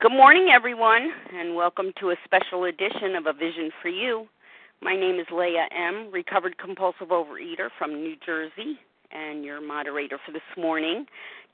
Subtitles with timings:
[0.00, 4.26] Good morning, everyone, and welcome to a special edition of A Vision for You.
[4.80, 8.78] My name is Leah M., recovered compulsive overeater from New Jersey,
[9.12, 11.04] and your moderator for this morning.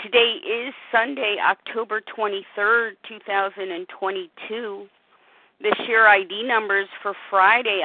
[0.00, 4.86] Today is Sunday, October 23rd, 2022.
[5.60, 7.82] The share ID numbers for Friday,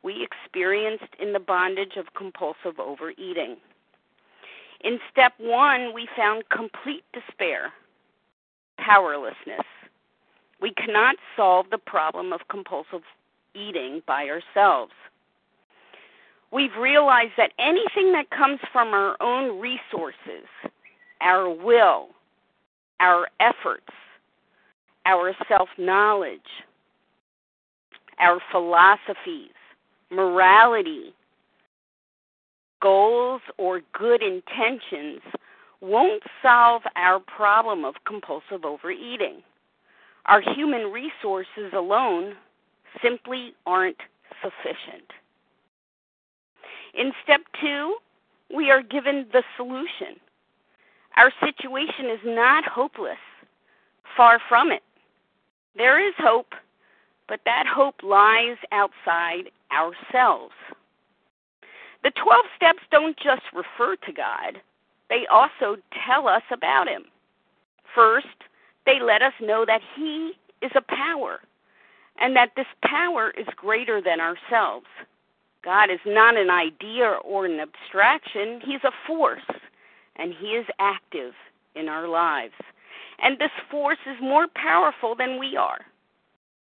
[0.02, 3.56] we experienced in the bondage of compulsive overeating.
[4.84, 7.72] In step one, we found complete despair,
[8.78, 9.66] powerlessness.
[10.60, 13.02] We cannot solve the problem of compulsive
[13.54, 14.92] eating by ourselves.
[16.50, 20.46] We've realized that anything that comes from our own resources,
[21.20, 22.08] our will,
[23.00, 23.92] our efforts,
[25.04, 26.40] our self knowledge,
[28.18, 29.52] our philosophies,
[30.10, 31.14] morality,
[32.80, 35.20] goals, or good intentions
[35.80, 39.42] won't solve our problem of compulsive overeating.
[40.26, 42.34] Our human resources alone
[43.02, 44.00] simply aren't
[44.42, 45.10] sufficient.
[46.94, 47.96] In step two,
[48.54, 50.16] we are given the solution.
[51.16, 53.18] Our situation is not hopeless,
[54.16, 54.82] far from it.
[55.76, 56.54] There is hope,
[57.28, 60.54] but that hope lies outside ourselves.
[62.02, 64.60] The 12 steps don't just refer to God,
[65.10, 65.76] they also
[66.06, 67.04] tell us about Him.
[67.94, 68.26] First,
[68.86, 70.32] they let us know that He
[70.62, 71.40] is a power
[72.20, 74.86] and that this power is greater than ourselves.
[75.64, 79.40] God is not an idea or an abstraction, He's a force,
[80.16, 81.34] and He is active
[81.74, 82.54] in our lives.
[83.20, 85.80] And this force is more powerful than we are.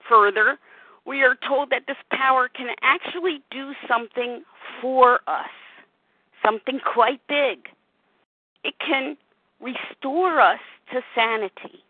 [0.09, 0.59] Further,
[1.06, 4.43] we are told that this power can actually do something
[4.81, 5.50] for us,
[6.44, 7.69] something quite big.
[8.65, 9.17] It can
[9.61, 10.61] restore us
[10.93, 11.83] to sanity.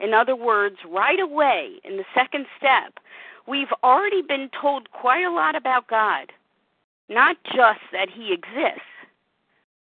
[0.00, 2.98] In other words, right away in the second step,
[3.46, 6.32] we've already been told quite a lot about God.
[7.08, 8.82] Not just that He exists,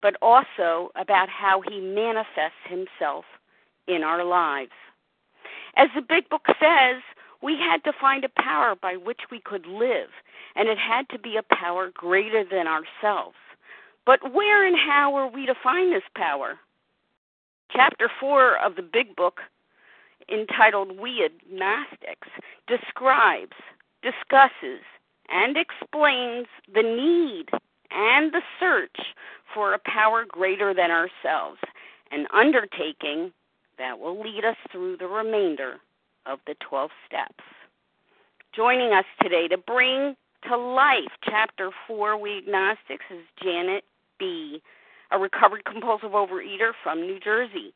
[0.02, 3.26] but also about how He manifests Himself
[3.88, 4.72] in our lives.
[5.76, 7.02] As the Big Book says,
[7.42, 10.10] we had to find a power by which we could live,
[10.56, 13.38] and it had to be a power greater than ourselves.
[14.06, 16.60] But where and how are we to find this power?
[17.72, 19.40] Chapter 4 of the Big Book
[20.30, 22.28] entitled We Agnostics
[22.68, 23.56] describes,
[24.02, 24.82] discusses,
[25.30, 27.48] and explains the need
[27.92, 28.98] and the search
[29.54, 31.60] for a power greater than ourselves,
[32.12, 33.32] an undertaking
[33.78, 35.76] that will lead us through the remainder
[36.26, 37.44] of the 12 steps.
[38.54, 40.16] Joining us today to bring
[40.48, 43.84] to life Chapter 4 We Agnostics is Janet
[44.20, 44.62] B.,
[45.12, 47.74] a recovered compulsive overeater from New Jersey.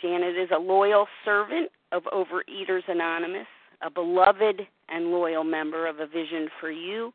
[0.00, 3.46] Janet is a loyal servant of Overeaters Anonymous,
[3.82, 7.12] a beloved and loyal member of A Vision for You,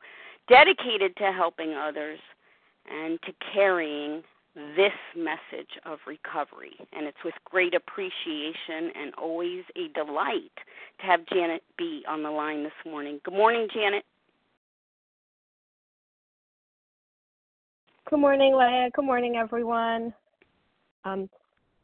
[0.49, 2.19] dedicated to helping others
[2.89, 4.23] and to carrying
[4.75, 6.75] this message of recovery.
[6.93, 10.51] And it's with great appreciation and always a delight
[10.99, 13.19] to have Janet be on the line this morning.
[13.23, 14.03] Good morning, Janet.
[18.09, 18.89] Good morning, Leah.
[18.95, 20.13] Good morning, everyone.
[21.03, 21.30] Um,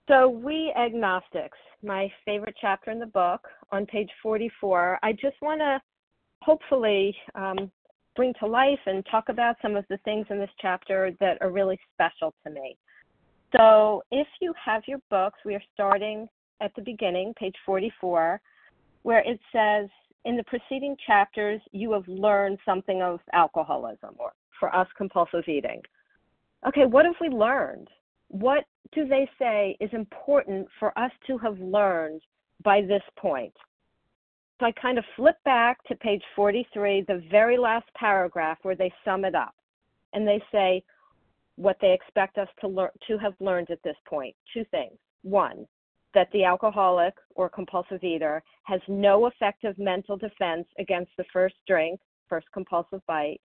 [0.07, 4.99] so, we agnostics, my favorite chapter in the book, on page 44.
[5.01, 5.81] I just want to
[6.41, 7.71] hopefully um,
[8.13, 11.51] bring to life and talk about some of the things in this chapter that are
[11.51, 12.75] really special to me.
[13.55, 16.27] So, if you have your books, we are starting
[16.59, 18.41] at the beginning, page 44,
[19.03, 19.89] where it says,
[20.25, 25.81] In the preceding chapters, you have learned something of alcoholism, or for us, compulsive eating.
[26.67, 27.87] Okay, what have we learned?
[28.33, 32.21] What do they say is important for us to have learned
[32.63, 33.53] by this point?
[34.59, 38.91] So I kind of flip back to page 43, the very last paragraph where they
[39.05, 39.53] sum it up.
[40.13, 40.83] And they say,
[41.57, 44.35] what they expect us to learn to have learned at this point.
[44.51, 44.97] Two things.
[45.21, 45.67] One,
[46.15, 51.99] that the alcoholic or compulsive eater has no effective mental defense against the first drink,
[52.27, 53.41] first compulsive bite.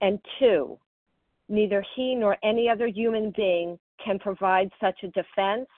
[0.00, 0.78] And two,
[1.48, 5.68] neither he nor any other human being can provide such a defense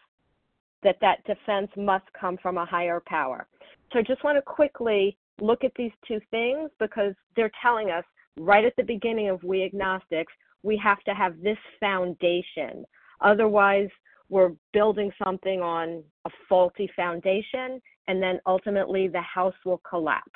[0.82, 3.46] that that defense must come from a higher power.
[3.92, 8.04] So I just want to quickly look at these two things because they're telling us
[8.36, 10.32] right at the beginning of We Agnostics,
[10.62, 12.84] we have to have this foundation.
[13.20, 13.88] Otherwise,
[14.28, 20.30] we're building something on a faulty foundation, and then ultimately the house will collapse.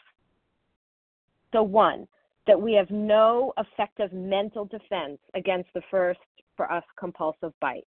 [1.53, 2.07] So, one,
[2.47, 6.21] that we have no effective mental defense against the first,
[6.59, 7.87] for us, compulsive bite.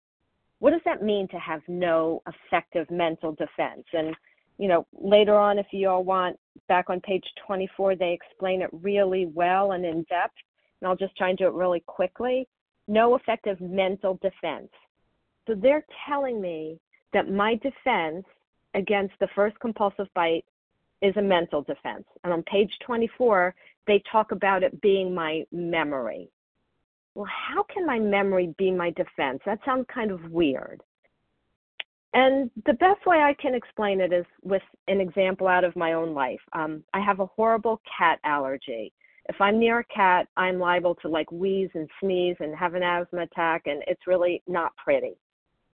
[0.59, 3.85] What does that mean to have no effective mental defense?
[3.95, 4.15] And,
[4.59, 8.71] you know, later on, if you all want, back on page 24, they explain it
[8.73, 10.35] really well and in depth.
[10.81, 12.49] And I'll just try and do it really quickly.
[12.89, 14.69] No effective mental defense.
[15.47, 16.79] So they're telling me
[17.13, 18.25] that my defense
[18.75, 20.45] against the first compulsive bite
[21.03, 22.05] is a mental defense.
[22.25, 23.55] And on page 24,
[23.87, 26.29] they talk about it being my memory.
[27.17, 29.41] Well, how can my memory be my defense?
[29.47, 30.83] That sounds kind of weird.
[32.13, 35.95] And the best way I can explain it is with an example out of my
[35.95, 36.41] own life.
[36.53, 38.93] Um, I have a horrible cat allergy.
[39.31, 42.83] If I'm near a cat, I'm liable to like wheeze and sneeze and have an
[42.83, 45.17] asthma attack, and it's really not pretty.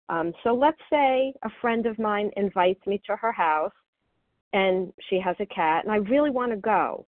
[0.09, 3.73] Um, so let's say a friend of mine invites me to her house
[4.53, 7.05] and she has a cat, and I really want to go.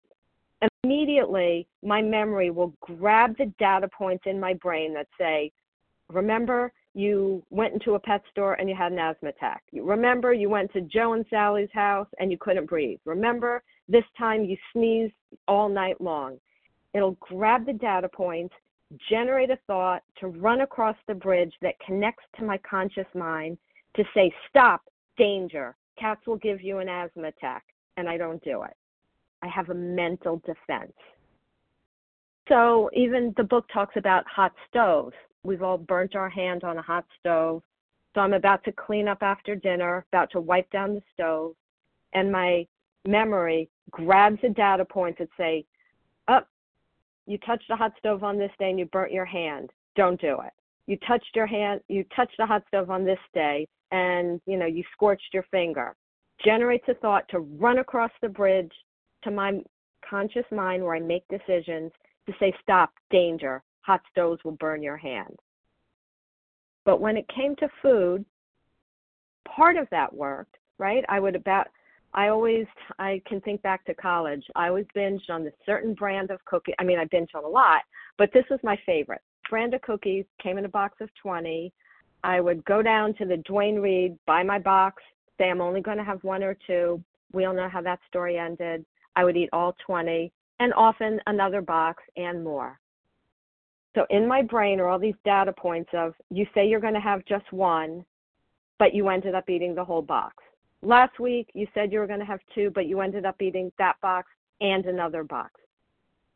[0.86, 5.50] Immediately, my memory will grab the data points in my brain that say,
[6.12, 9.64] Remember, you went into a pet store and you had an asthma attack.
[9.72, 13.00] Remember, you went to Joe and Sally's house and you couldn't breathe.
[13.04, 15.12] Remember, this time you sneezed
[15.48, 16.38] all night long.
[16.94, 18.54] It'll grab the data points
[19.10, 23.58] generate a thought to run across the bridge that connects to my conscious mind
[23.96, 24.82] to say, stop,
[25.18, 27.64] danger, cats will give you an asthma attack,
[27.96, 28.76] and I don't do it.
[29.42, 30.92] I have a mental defense.
[32.48, 35.14] So even the book talks about hot stoves.
[35.42, 37.62] We've all burnt our hand on a hot stove.
[38.14, 41.54] So I'm about to clean up after dinner, about to wipe down the stove,
[42.14, 42.66] and my
[43.06, 45.64] memory grabs a data point that say,
[46.28, 46.52] up, oh,
[47.26, 49.70] you touched a hot stove on this day and you burnt your hand.
[49.96, 50.52] Don't do it.
[50.86, 54.66] You touched your hand, you touched a hot stove on this day and, you know,
[54.66, 55.94] you scorched your finger.
[56.44, 58.72] Generates a thought to run across the bridge
[59.26, 59.61] to my
[60.08, 61.93] conscious mind where I make decisions
[62.26, 65.37] to say, stop, danger, hot stoves will burn your hand.
[66.84, 68.25] But when it came to food,
[69.46, 71.05] part of that worked, right?
[71.08, 71.67] I would about
[72.14, 72.67] I always
[72.99, 74.44] I can think back to college.
[74.55, 76.73] I always binged on this certain brand of cookie.
[76.78, 77.82] I mean, I binged on a lot,
[78.17, 79.20] but this was my favorite.
[79.50, 81.73] Brand of cookies came in a box of 20.
[82.25, 85.02] I would go down to the Duane Reade, buy my box,
[85.38, 87.02] say I'm only going to have one or two.
[87.32, 88.84] We all know how that story ended.
[89.16, 90.30] I would eat all 20
[90.60, 92.78] and often another box and more.
[93.94, 97.00] So in my brain are all these data points of you say you're going to
[97.00, 98.04] have just one,
[98.78, 100.36] but you ended up eating the whole box.
[100.82, 103.72] Last week, you said you were going to have two, but you ended up eating
[103.78, 104.28] that box
[104.60, 105.52] and another box.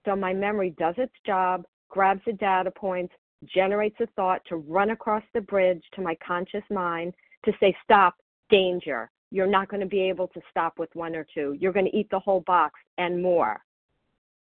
[0.07, 3.13] So my memory does its job, grabs the data points,
[3.45, 8.15] generates a thought to run across the bridge to my conscious mind to say, stop,
[8.51, 9.11] danger.
[9.31, 11.57] You're not going to be able to stop with one or two.
[11.59, 13.61] You're going to eat the whole box and more.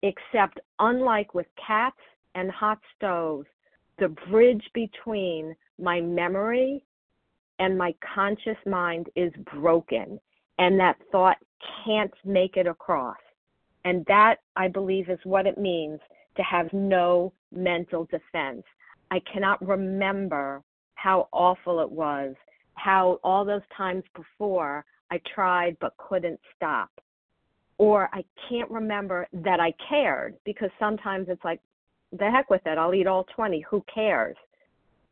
[0.04, 1.98] Except, unlike with cats
[2.36, 3.48] and hot stoves,
[3.98, 6.84] the bridge between my memory
[7.60, 10.20] and my conscious mind is broken
[10.60, 11.38] and that thought
[11.86, 13.18] can't make it across.
[13.84, 16.00] And that, I believe, is what it means
[16.38, 18.64] to have no mental defense.
[19.12, 20.64] I cannot remember
[20.96, 22.36] how awful it was,
[22.76, 26.90] how all those times before I tried but couldn't stop.
[27.78, 31.60] Or I can't remember that I cared because sometimes it's like,
[32.18, 34.38] the heck with it, I'll eat all 20, who cares?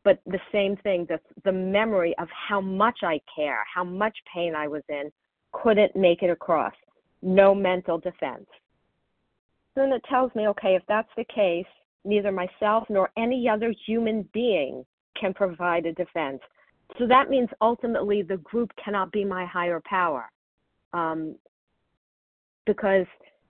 [0.04, 4.56] but the same thing the the memory of how much i care how much pain
[4.56, 5.12] i was in
[5.52, 6.74] couldn't make it across
[7.22, 8.48] no mental defense
[9.76, 11.66] then it tells me okay if that's the case
[12.06, 14.86] neither myself nor any other human being
[15.20, 16.42] can provide a defense
[16.98, 20.30] so that means ultimately the group cannot be my higher power
[20.94, 21.36] um,
[22.66, 23.06] because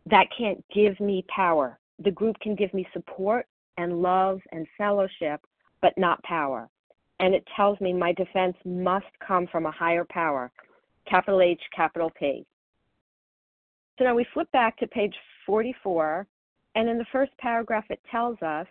[0.05, 3.45] that can't give me power the group can give me support
[3.77, 5.41] and love and fellowship
[5.81, 6.69] but not power.
[7.19, 10.51] And it tells me my defense must come from a higher power,
[11.07, 12.45] capital H, capital P.
[13.97, 15.13] So now we flip back to page
[15.45, 16.25] 44,
[16.75, 18.65] and in the first paragraph, it tells us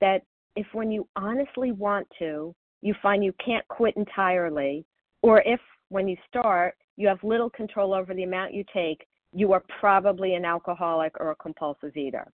[0.00, 0.22] that
[0.56, 2.54] if when you honestly want to,
[2.86, 4.84] you find you can't quit entirely,
[5.22, 9.52] or if when you start, you have little control over the amount you take, you
[9.52, 12.30] are probably an alcoholic or a compulsive eater.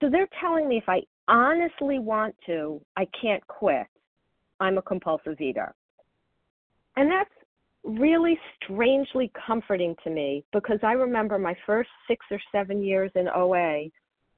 [0.00, 3.88] So they're telling me if I honestly want to, I can't quit.
[4.60, 5.74] I'm a compulsive eater.
[6.96, 7.30] And that's
[7.82, 13.28] really strangely comforting to me because I remember my first six or seven years in
[13.28, 13.86] OA,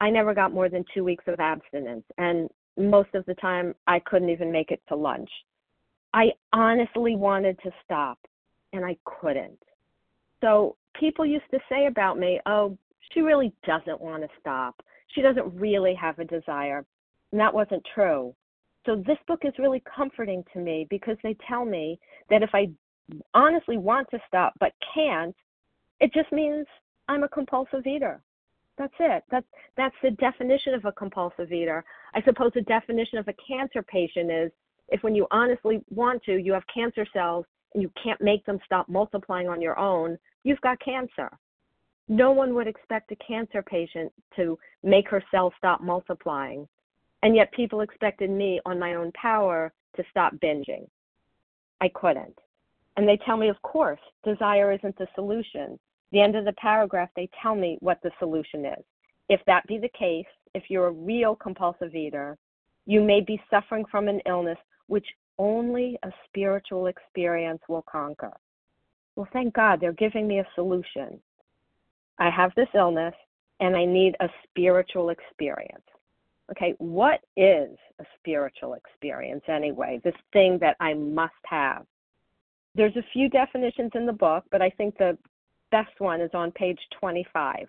[0.01, 2.05] I never got more than two weeks of abstinence.
[2.17, 5.29] And most of the time, I couldn't even make it to lunch.
[6.13, 8.17] I honestly wanted to stop,
[8.73, 9.59] and I couldn't.
[10.41, 12.77] So people used to say about me, oh,
[13.11, 14.81] she really doesn't want to stop.
[15.07, 16.85] She doesn't really have a desire.
[17.31, 18.33] And that wasn't true.
[18.85, 22.69] So this book is really comforting to me because they tell me that if I
[23.33, 25.35] honestly want to stop but can't,
[25.99, 26.65] it just means
[27.07, 28.21] I'm a compulsive eater.
[28.79, 29.23] That's it.
[29.29, 29.45] That's
[29.75, 31.83] that's the definition of a compulsive eater.
[32.15, 34.51] I suppose the definition of a cancer patient is
[34.87, 38.57] if when you honestly want to, you have cancer cells and you can't make them
[38.65, 41.29] stop multiplying on your own, you've got cancer.
[42.07, 46.65] No one would expect a cancer patient to make her cells stop multiplying.
[47.21, 50.87] And yet people expected me on my own power to stop binging.
[51.81, 52.39] I couldn't.
[52.95, 55.77] And they tell me, of course, desire isn't the solution
[56.11, 58.83] the end of the paragraph, they tell me what the solution is.
[59.29, 62.37] If that be the case, if you're a real compulsive eater,
[62.85, 65.05] you may be suffering from an illness which
[65.37, 68.33] only a spiritual experience will conquer.
[69.15, 71.19] Well, thank God they're giving me a solution.
[72.17, 73.13] I have this illness
[73.59, 75.83] and I need a spiritual experience.
[76.51, 80.01] Okay, what is a spiritual experience anyway?
[80.03, 81.85] This thing that I must have.
[82.75, 85.17] There's a few definitions in the book, but I think the
[85.71, 87.67] best one is on page 25,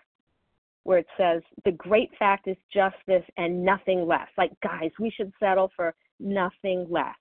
[0.85, 4.29] where it says, The great fact is just this and nothing less.
[4.37, 7.17] Like, guys, we should settle for nothing less.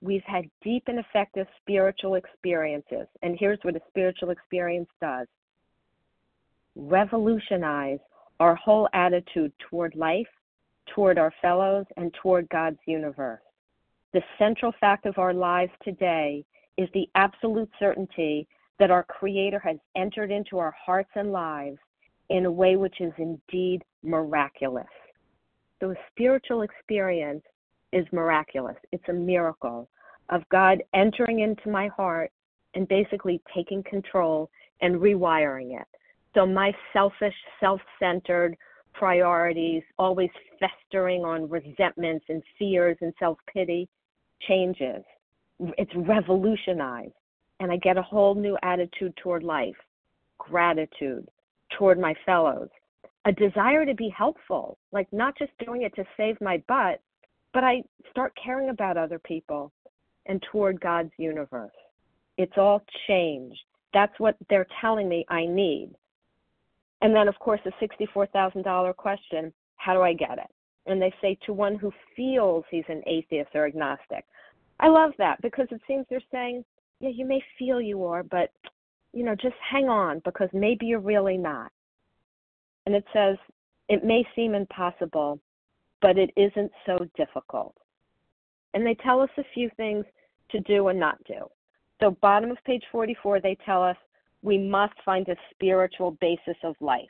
[0.00, 3.06] We've had deep and effective spiritual experiences.
[3.22, 5.28] And here's what a spiritual experience does
[6.74, 7.98] revolutionize
[8.40, 10.26] our whole attitude toward life,
[10.94, 13.40] toward our fellows, and toward God's universe.
[14.12, 16.44] The central fact of our lives today
[16.76, 18.48] is the absolute certainty
[18.82, 21.78] that our Creator has entered into our hearts and lives
[22.30, 24.88] in a way which is indeed miraculous.
[25.78, 27.44] So, a spiritual experience
[27.92, 28.74] is miraculous.
[28.90, 29.88] It's a miracle
[30.30, 32.32] of God entering into my heart
[32.74, 35.86] and basically taking control and rewiring it.
[36.34, 38.56] So, my selfish, self centered
[38.94, 43.88] priorities, always festering on resentments and fears and self pity,
[44.40, 45.04] changes.
[45.78, 47.14] It's revolutionized
[47.62, 49.76] and I get a whole new attitude toward life,
[50.36, 51.28] gratitude
[51.78, 52.68] toward my fellows,
[53.24, 57.00] a desire to be helpful, like not just doing it to save my butt,
[57.54, 59.70] but I start caring about other people
[60.26, 61.70] and toward God's universe.
[62.36, 63.60] It's all changed.
[63.94, 65.90] That's what they're telling me I need.
[67.00, 70.50] And then, of course, the $64,000 question how do I get it?
[70.86, 74.24] And they say to one who feels he's an atheist or agnostic.
[74.80, 76.64] I love that because it seems they're saying
[77.02, 78.50] yeah, you may feel you are, but
[79.12, 81.70] you know, just hang on because maybe you're really not.
[82.86, 83.36] And it says,
[83.88, 85.38] it may seem impossible,
[86.00, 87.74] but it isn't so difficult.
[88.72, 90.06] And they tell us a few things
[90.50, 91.50] to do and not do.
[92.00, 93.96] So, bottom of page 44, they tell us
[94.42, 97.02] we must find a spiritual basis of life.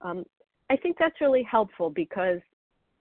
[0.00, 0.24] Um,
[0.70, 2.40] I think that's really helpful because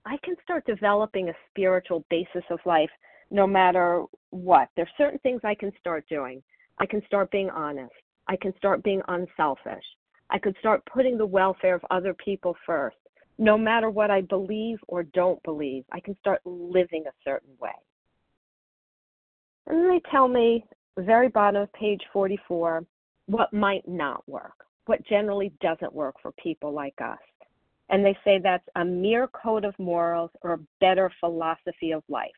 [0.05, 2.89] I can start developing a spiritual basis of life
[3.33, 4.69] no matter what.
[4.75, 6.41] There's certain things I can start doing.
[6.77, 7.91] I can start being honest.
[8.27, 9.83] I can start being unselfish.
[10.29, 12.95] I could start putting the welfare of other people first.
[13.39, 17.71] No matter what I believe or don't believe, I can start living a certain way.
[19.65, 20.63] And they tell me,
[20.97, 22.85] very bottom of page 44,
[23.25, 27.17] what might not work, what generally doesn't work for people like us.
[27.89, 32.31] And they say that's a mere code of morals or a better philosophy of life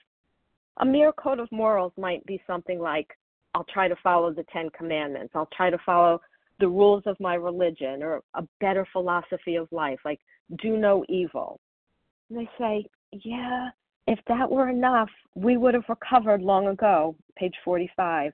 [0.77, 3.08] a mere code of morals might be something like
[3.53, 6.22] I'll try to follow the Ten Commandments, I'll try to follow
[6.60, 10.20] the rules of my religion, or a better philosophy of life, like
[10.62, 11.60] do no evil.
[12.29, 13.70] And they say, yeah,
[14.08, 18.34] if that were enough, we would have recovered long ago, page 45.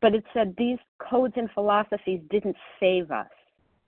[0.00, 3.30] But it said these codes and philosophies didn't save us,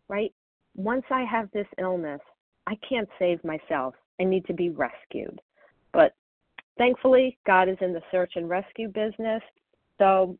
[0.09, 0.33] right?
[0.77, 2.21] Once I have this illness,
[2.67, 3.95] I can't save myself.
[4.21, 5.41] I need to be rescued.
[5.93, 6.15] But
[6.79, 9.43] thankfully, God is in the search and rescue business,
[9.99, 10.39] so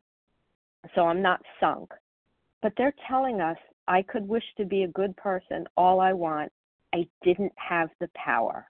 [0.93, 1.91] so I'm not sunk.
[2.61, 6.51] But they're telling us I could wish to be a good person all I want.
[6.93, 8.67] I didn't have the power.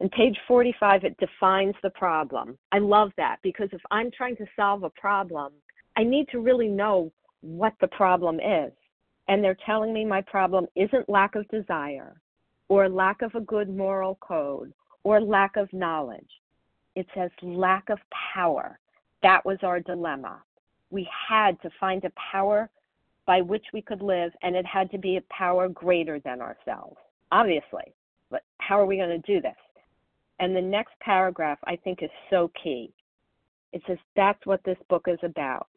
[0.00, 2.58] In page 45, it defines the problem.
[2.72, 5.52] I love that because if I'm trying to solve a problem,
[5.96, 8.72] I need to really know what the problem is.
[9.28, 12.20] And they're telling me my problem isn't lack of desire
[12.68, 14.72] or lack of a good moral code
[15.04, 16.28] or lack of knowledge.
[16.94, 17.98] It says lack of
[18.34, 18.78] power.
[19.22, 20.42] That was our dilemma.
[20.90, 22.68] We had to find a power
[23.26, 26.96] by which we could live, and it had to be a power greater than ourselves,
[27.30, 27.94] obviously.
[28.30, 29.56] But how are we going to do this?
[30.40, 32.92] And the next paragraph I think is so key.
[33.72, 35.68] It says, That's what this book is about.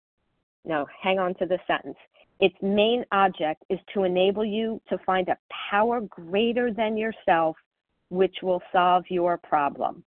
[0.65, 1.97] Now, hang on to the sentence.
[2.39, 5.37] Its main object is to enable you to find a
[5.71, 7.55] power greater than yourself
[8.09, 10.03] which will solve your problem.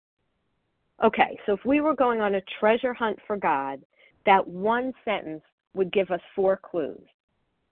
[1.03, 3.81] Okay, so if we were going on a treasure hunt for God,
[4.27, 5.43] that one sentence
[5.75, 7.07] would give us four clues.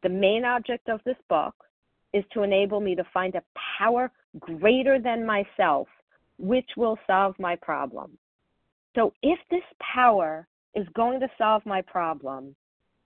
[0.02, 1.54] The main object of this book
[2.12, 3.42] is to enable me to find a
[3.78, 5.88] power greater than myself,
[6.38, 8.18] which will solve my problem.
[8.94, 9.62] So if this
[9.94, 12.54] power is going to solve my problem,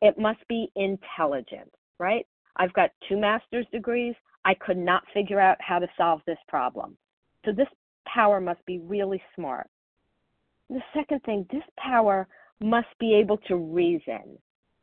[0.00, 2.26] it must be intelligent, right?
[2.56, 4.14] I've got two master's degrees.
[4.44, 6.96] I could not figure out how to solve this problem.
[7.46, 7.68] So this
[8.12, 9.68] power must be really smart.
[10.68, 12.26] The second thing, this power
[12.60, 14.36] must be able to reason.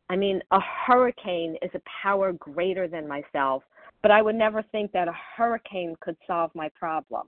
[0.10, 3.64] I mean, a hurricane is a power greater than myself,
[4.02, 7.28] but I would never think that a hurricane could solve my problem.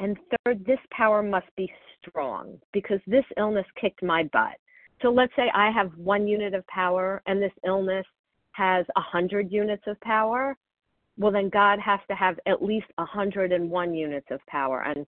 [0.00, 4.56] And third, this power must be strong because this illness kicked my butt.
[5.00, 8.06] So let's say I have one unit of power and this illness
[8.52, 10.56] has a hundred units of power.
[11.18, 14.82] Well, then God has to have at least a hundred and one units of power.
[14.82, 15.06] And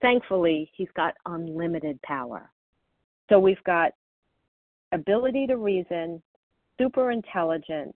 [0.00, 2.50] thankfully, He's got unlimited power.
[3.28, 3.92] So we've got
[4.92, 6.20] ability to reason,
[6.78, 7.94] super intelligent,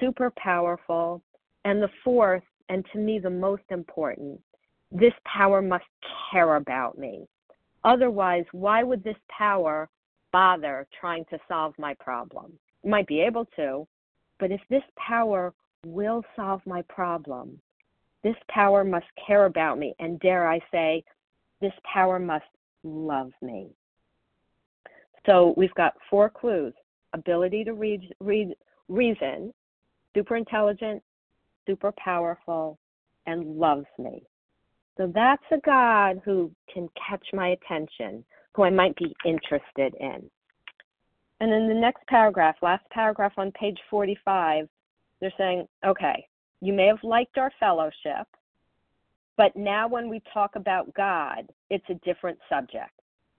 [0.00, 1.22] super powerful,
[1.64, 4.40] and the fourth, and to me the most important,
[4.90, 5.84] this power must
[6.30, 7.26] care about me.
[7.84, 9.88] Otherwise, why would this power
[10.32, 12.52] bother trying to solve my problem.
[12.84, 13.86] might be able to,
[14.40, 15.52] but if this power
[15.86, 17.60] will solve my problem,
[18.22, 19.94] this power must care about me.
[19.98, 21.04] And dare I say,
[21.60, 22.44] this power must
[22.84, 23.70] love me.
[25.26, 26.74] So we've got four clues
[27.14, 28.54] ability to read, read,
[28.88, 29.52] reason,
[30.14, 31.02] super intelligent,
[31.66, 32.78] super powerful,
[33.26, 34.22] and loves me.
[34.96, 40.30] So that's a God who can catch my attention, who I might be interested in.
[41.40, 44.68] And in the next paragraph, last paragraph on page 45,
[45.22, 46.26] they're saying, okay,
[46.60, 48.26] you may have liked our fellowship,
[49.36, 52.90] but now when we talk about God, it's a different subject.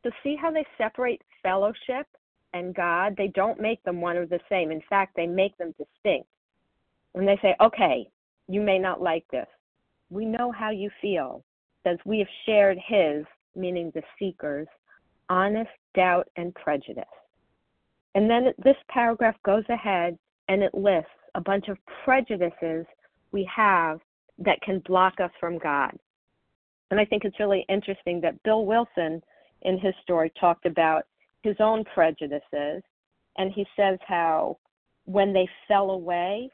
[0.02, 2.08] So see how they separate fellowship
[2.54, 3.16] and God?
[3.18, 4.72] They don't make them one or the same.
[4.72, 6.30] In fact, they make them distinct.
[7.16, 8.08] And they say, okay,
[8.48, 9.48] you may not like this.
[10.10, 11.44] We know how you feel,
[11.86, 13.26] as we have shared his,
[13.58, 14.68] meaning the seeker's,
[15.30, 17.04] honest doubt and prejudice.
[18.16, 20.18] And then this paragraph goes ahead
[20.48, 22.86] and it lists a bunch of prejudices
[23.32, 24.00] we have
[24.40, 25.92] that can block us from God.
[26.92, 29.22] And I think it's really interesting that Bill Wilson
[29.64, 31.04] in his story talked about
[31.42, 32.84] his own prejudices.
[33.38, 34.58] And he says how
[35.06, 36.50] when they fell away,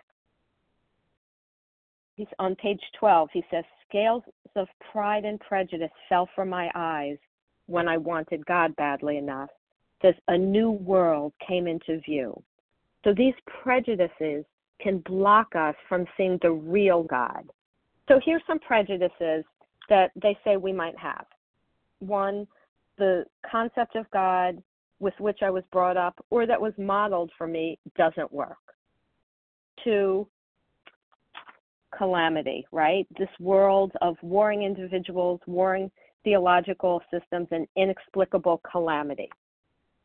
[2.16, 4.24] he's on page 12, he says, Scales
[4.56, 7.18] of pride and prejudice fell from my eyes
[7.66, 9.50] when I wanted God badly enough.
[10.02, 12.42] Says a new world came into view.
[13.04, 14.46] So these prejudices
[14.82, 17.50] can block us from seeing the real God.
[18.08, 19.44] So here's some prejudices
[19.90, 21.26] that they say we might have.
[22.00, 22.48] One,
[22.98, 24.62] the concept of God
[25.00, 28.58] with which I was brought up or that was modeled for me doesn't work.
[29.84, 30.28] Two,
[31.98, 33.08] calamity, right?
[33.18, 35.90] This world of warring individuals, warring
[36.24, 39.30] theological systems, and inexplicable calamity.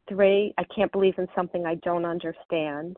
[0.08, 2.96] Three, I can't believe in something I don't understand.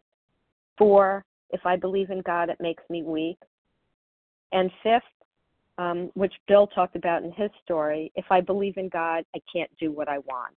[0.76, 3.38] Four, if I believe in God, it makes me weak.
[4.52, 5.02] And fifth,
[5.78, 9.70] um, which Bill talked about in his story, if I believe in God, I can't
[9.78, 10.54] do what I want.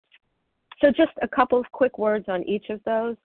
[0.80, 3.16] So, just a couple of quick words on each of those.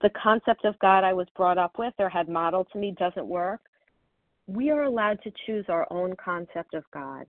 [0.00, 3.26] The concept of God I was brought up with or had modeled to me doesn't
[3.26, 3.60] work.
[4.46, 7.26] We are allowed to choose our own concept of God.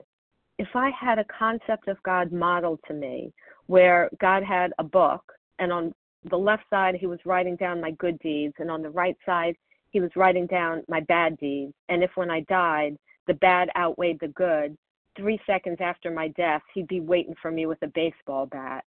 [0.57, 3.33] If I had a concept of God modeled to me,
[3.65, 5.23] where God had a book,
[5.59, 5.93] and on
[6.29, 9.55] the left side he was writing down my good deeds, and on the right side
[9.91, 11.73] he was writing down my bad deeds.
[11.89, 14.77] And if when I died, the bad outweighed the good,
[15.15, 18.85] three seconds after my death, he'd be waiting for me with a baseball bat.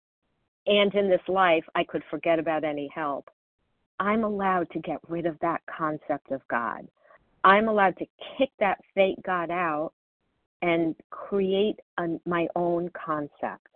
[0.66, 3.28] And in this life, I could forget about any help.
[3.98, 6.86] I'm allowed to get rid of that concept of God.
[7.44, 8.06] I'm allowed to
[8.38, 9.92] kick that fake God out
[10.60, 13.66] and create a, my own concept.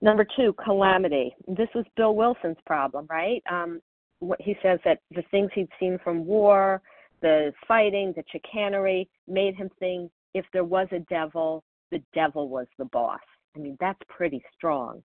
[0.00, 1.34] Number two, calamity.
[1.48, 3.42] This was Bill Wilson's problem, right?
[3.50, 3.80] Um,
[4.20, 6.82] what he says that the things he'd seen from war,
[7.22, 12.66] the fighting, the chicanery, made him think if there was a devil, the devil was
[12.78, 13.20] the boss.
[13.54, 15.02] I mean, that's pretty strong.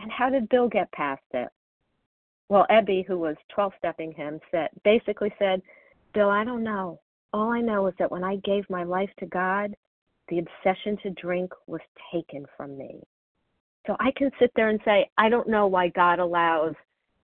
[0.00, 1.48] And how did Bill get past it?
[2.48, 5.62] Well, Ebby, who was 12 stepping him, said basically said,
[6.12, 7.00] Bill, I don't know.
[7.32, 9.74] All I know is that when I gave my life to God,
[10.28, 11.80] the obsession to drink was
[12.12, 13.00] taken from me.
[13.86, 16.74] So I can sit there and say, I don't know why God allows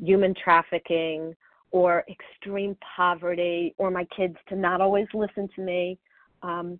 [0.00, 1.34] human trafficking
[1.70, 5.98] or extreme poverty or my kids to not always listen to me.
[6.42, 6.78] Um,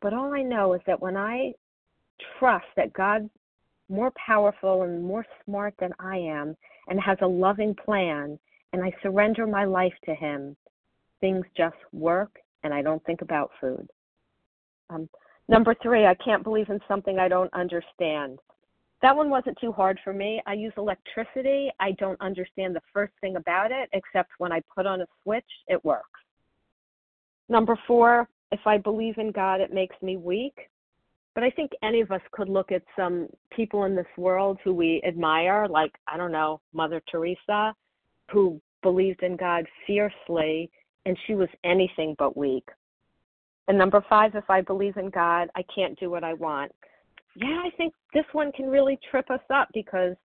[0.00, 1.52] but all I know is that when I
[2.38, 3.30] trust that God's
[3.88, 6.56] more powerful and more smart than I am
[6.88, 8.38] and has a loving plan,
[8.72, 10.56] and I surrender my life to Him,
[11.20, 13.88] things just work and I don't think about food.
[14.90, 15.08] Um,
[15.48, 18.40] number three, I can't believe in something I don't understand.
[19.04, 20.40] That one wasn't too hard for me.
[20.46, 21.70] I use electricity.
[21.78, 25.44] I don't understand the first thing about it, except when I put on a switch,
[25.68, 26.08] it works.
[27.50, 30.56] Number four, if I believe in God, it makes me weak.
[31.34, 34.72] But I think any of us could look at some people in this world who
[34.72, 37.74] we admire, like, I don't know, Mother Teresa,
[38.30, 40.70] who believed in God fiercely,
[41.04, 42.66] and she was anything but weak.
[43.68, 46.72] And number five, if I believe in God, I can't do what I want
[47.36, 50.16] yeah, I think this one can really trip us up because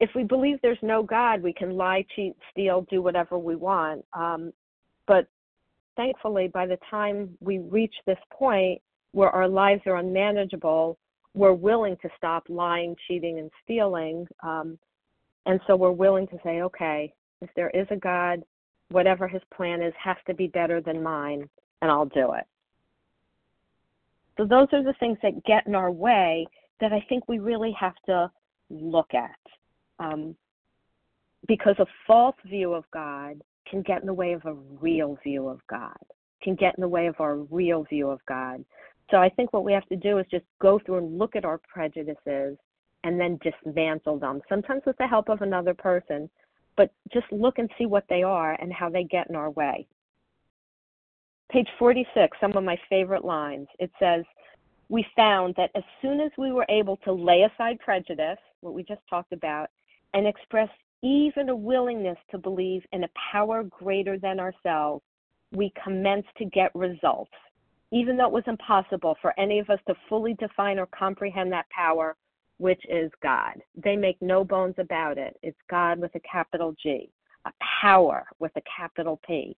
[0.00, 4.04] if we believe there's no God, we can lie, cheat, steal, do whatever we want.
[4.12, 4.52] Um,
[5.06, 5.26] but
[5.96, 8.80] thankfully, by the time we reach this point
[9.12, 10.98] where our lives are unmanageable,
[11.34, 14.26] we're willing to stop lying, cheating, and stealing.
[14.42, 14.78] Um,
[15.46, 18.42] and so we're willing to say, okay, if there is a God,
[18.90, 21.48] whatever his plan is has to be better than mine,
[21.82, 22.44] and I'll do it.
[24.40, 26.46] So those are the things that get in our way
[26.80, 28.30] that I think we really have to
[28.70, 29.36] look at.
[29.98, 30.34] Um,
[31.46, 35.46] because a false view of God can get in the way of a real view
[35.46, 35.98] of God,
[36.42, 38.64] can get in the way of our real view of God.
[39.10, 41.44] So I think what we have to do is just go through and look at
[41.44, 42.56] our prejudices
[43.04, 46.30] and then dismantle them, sometimes with the help of another person,
[46.78, 49.86] but just look and see what they are and how they get in our way.
[51.50, 53.66] Page 46, some of my favorite lines.
[53.80, 54.24] It says,
[54.88, 58.84] We found that as soon as we were able to lay aside prejudice, what we
[58.84, 59.68] just talked about,
[60.14, 60.68] and express
[61.02, 65.02] even a willingness to believe in a power greater than ourselves,
[65.50, 67.32] we commenced to get results.
[67.90, 71.68] Even though it was impossible for any of us to fully define or comprehend that
[71.70, 72.14] power,
[72.58, 73.54] which is God.
[73.74, 75.36] They make no bones about it.
[75.42, 77.10] It's God with a capital G,
[77.46, 79.56] a power with a capital P.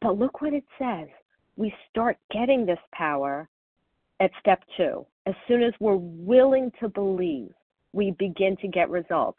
[0.00, 1.08] But look what it says.
[1.56, 3.48] We start getting this power
[4.20, 5.06] at step two.
[5.26, 7.52] As soon as we're willing to believe,
[7.92, 9.38] we begin to get results.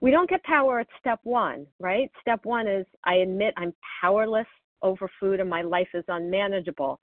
[0.00, 2.10] We don't get power at step one, right?
[2.20, 4.46] Step one is I admit I'm powerless
[4.82, 7.00] over food and my life is unmanageable.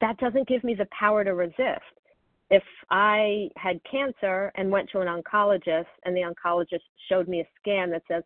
[0.00, 1.82] That doesn't give me the power to resist.
[2.50, 7.48] If I had cancer and went to an oncologist and the oncologist showed me a
[7.60, 8.22] scan that says,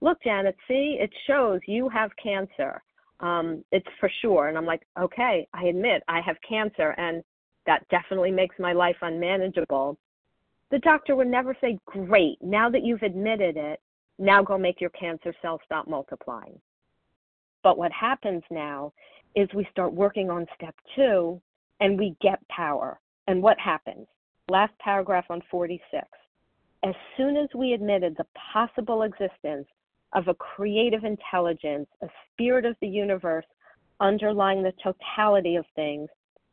[0.00, 2.82] Look, Janet, see, it shows you have cancer
[3.20, 4.48] um, it's for sure.
[4.48, 7.22] And I'm like, okay, I admit I have cancer, and
[7.66, 9.98] that definitely makes my life unmanageable.
[10.70, 13.80] The doctor would never say, great, now that you've admitted it,
[14.18, 16.60] now go make your cancer cells stop multiplying.
[17.62, 18.92] But what happens now
[19.34, 21.40] is we start working on step two
[21.80, 23.00] and we get power.
[23.26, 24.06] And what happens?
[24.48, 26.06] Last paragraph on 46.
[26.84, 29.66] As soon as we admitted the possible existence
[30.14, 33.44] of a creative intelligence, a spirit of the universe
[34.00, 36.08] underlying the totality of things,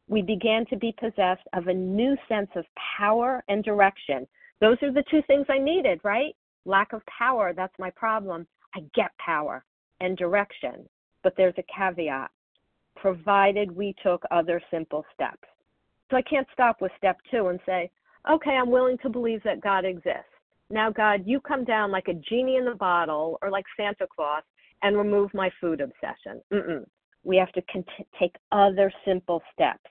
[0.07, 2.65] we began to be possessed of a new sense of
[2.97, 4.27] power and direction.
[4.61, 6.35] Those are the two things I needed, right?
[6.65, 8.47] Lack of power, that's my problem.
[8.75, 9.63] I get power
[10.01, 10.87] and direction.
[11.23, 12.29] But there's a caveat
[12.95, 15.47] provided we took other simple steps.
[16.09, 17.89] So I can't stop with step two and say,
[18.29, 20.34] okay, I'm willing to believe that God exists.
[20.69, 24.43] Now, God, you come down like a genie in the bottle or like Santa Claus
[24.81, 26.41] and remove my food obsession.
[26.51, 26.85] Mm-mm.
[27.23, 29.83] We have to cont- take other simple steps.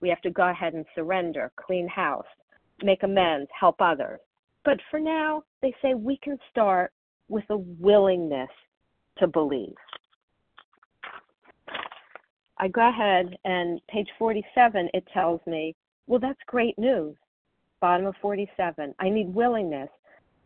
[0.00, 2.26] We have to go ahead and surrender, clean house,
[2.82, 4.20] make amends, help others.
[4.64, 6.92] But for now, they say we can start
[7.28, 8.50] with a willingness
[9.18, 9.74] to believe.
[12.58, 15.74] I go ahead and page 47, it tells me,
[16.06, 17.14] well, that's great news.
[17.80, 19.90] Bottom of 47, I need willingness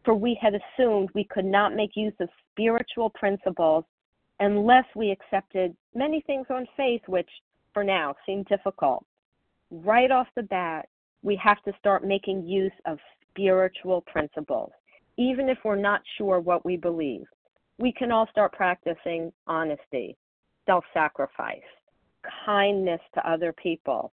[0.04, 3.84] for we had assumed we could not make use of spiritual principles
[4.40, 7.28] unless we accepted many things on faith which
[7.72, 9.04] for now seem difficult.
[9.70, 10.88] right off the bat,
[11.22, 12.98] we have to start making use of
[13.30, 14.72] spiritual principles,
[15.16, 17.24] even if we're not sure what we believe.
[17.78, 20.16] We can all start practicing honesty,
[20.66, 21.60] self sacrifice,
[22.44, 24.12] kindness to other people,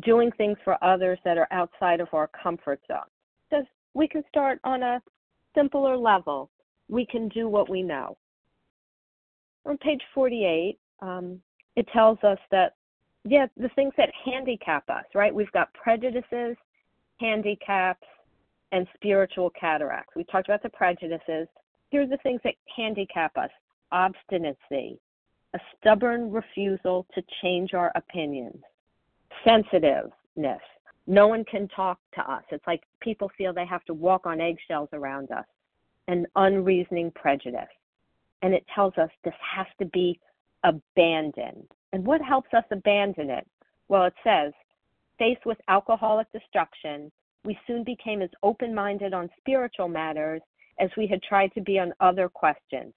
[0.00, 3.10] doing things for others that are outside of our comfort zone.
[3.50, 5.02] Because we can start on a
[5.54, 6.50] simpler level.
[6.88, 8.16] We can do what we know.
[9.66, 11.40] On page 48, um,
[11.76, 12.74] it tells us that,
[13.24, 15.34] yeah, the things that handicap us, right?
[15.34, 16.56] We've got prejudices,
[17.18, 18.06] handicaps,
[18.72, 20.14] and spiritual cataracts.
[20.16, 21.48] We talked about the prejudices.
[21.90, 23.50] Here are the things that handicap us
[23.92, 24.98] obstinacy,
[25.54, 28.60] a stubborn refusal to change our opinions,
[29.44, 30.60] sensitiveness.
[31.06, 32.42] No one can talk to us.
[32.50, 35.44] It's like people feel they have to walk on eggshells around us,
[36.08, 37.68] an unreasoning prejudice.
[38.42, 40.18] And it tells us this has to be
[40.64, 41.68] abandoned.
[41.92, 43.46] And what helps us abandon it?
[43.88, 44.52] Well, it says,
[45.18, 47.12] faced with alcoholic destruction,
[47.44, 50.40] we soon became as open minded on spiritual matters
[50.80, 52.92] as we had tried to be on other questions.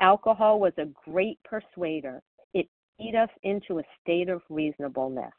[0.00, 2.20] Alcohol was a great persuader.
[2.52, 5.32] It beat us into a state of reasonableness.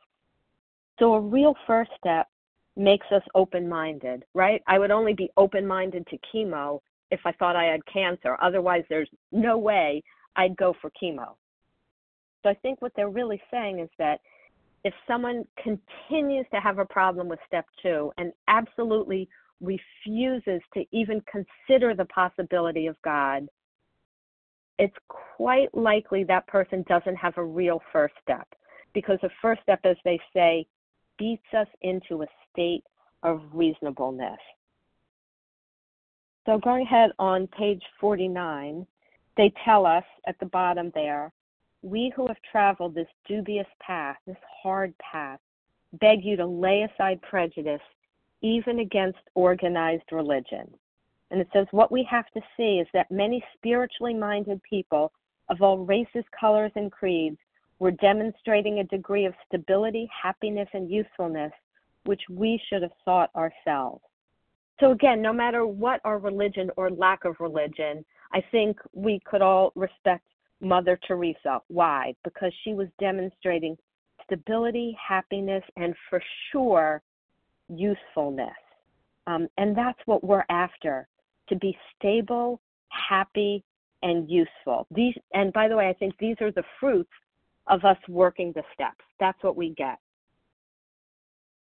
[0.99, 2.27] So, a real first step
[2.75, 4.61] makes us open minded, right?
[4.67, 6.79] I would only be open minded to chemo
[7.11, 8.37] if I thought I had cancer.
[8.41, 10.03] Otherwise, there's no way
[10.35, 11.35] I'd go for chemo.
[12.43, 14.19] So, I think what they're really saying is that
[14.83, 19.27] if someone continues to have a problem with step two and absolutely
[19.59, 23.47] refuses to even consider the possibility of God,
[24.79, 28.47] it's quite likely that person doesn't have a real first step
[28.93, 30.65] because the first step, as they say,
[31.17, 32.83] beats us into a state
[33.23, 34.39] of reasonableness.
[36.45, 38.87] So, going ahead on page 49,
[39.35, 41.31] they tell us at the bottom there
[41.81, 45.39] we who have traveled this dubious path, this hard path,
[45.93, 47.81] beg you to lay aside prejudice
[48.41, 50.67] even against organized religion.
[51.31, 55.11] And it says, What we have to see is that many spiritually minded people
[55.49, 57.37] of all races, colors, and creeds
[57.79, 61.51] were demonstrating a degree of stability, happiness, and usefulness
[62.05, 64.01] which we should have sought ourselves.
[64.79, 69.41] So, again, no matter what our religion or lack of religion, I think we could
[69.41, 70.23] all respect
[70.61, 71.61] Mother Teresa.
[71.67, 72.15] Why?
[72.23, 73.77] Because she was demonstrating
[74.23, 77.01] stability, happiness, and for sure,
[77.69, 78.49] usefulness.
[79.25, 81.07] Um, and that's what we're after
[81.49, 83.63] to be stable, happy,
[84.03, 84.87] and useful.
[84.91, 87.09] These, and by the way, I think these are the fruits
[87.69, 89.03] of us working the steps.
[89.19, 89.97] That's what we get.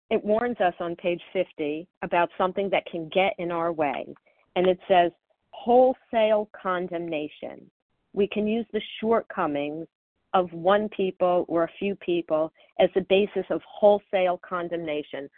[0.09, 4.07] It warns us on page 50 about something that can get in our way,
[4.55, 5.11] and it says
[5.51, 7.69] wholesale condemnation
[8.13, 9.87] we can use the shortcomings
[10.33, 15.29] of one people or a few people as the basis of wholesale condemnation.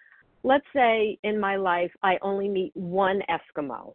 [0.44, 3.94] Let's say in my life I only meet one Eskimo.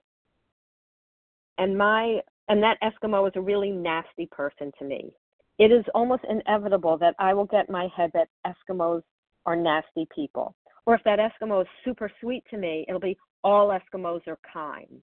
[1.59, 5.13] And my and that Eskimo is a really nasty person to me.
[5.59, 9.03] It is almost inevitable that I will get my head that Eskimos
[9.47, 10.55] are nasty people.
[10.85, 15.01] Or if that Eskimo is super sweet to me, it'll be all Eskimos are kind.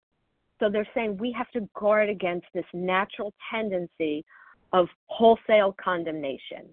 [0.60, 4.24] So they're saying we have to guard against this natural tendency
[4.72, 6.70] of wholesale condemnation.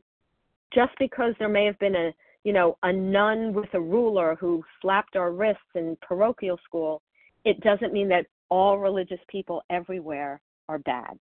[0.73, 2.13] Just because there may have been a
[2.45, 7.03] you know a nun with a ruler who slapped our wrists in parochial school,
[7.45, 11.19] it doesn't mean that all religious people everywhere are bad.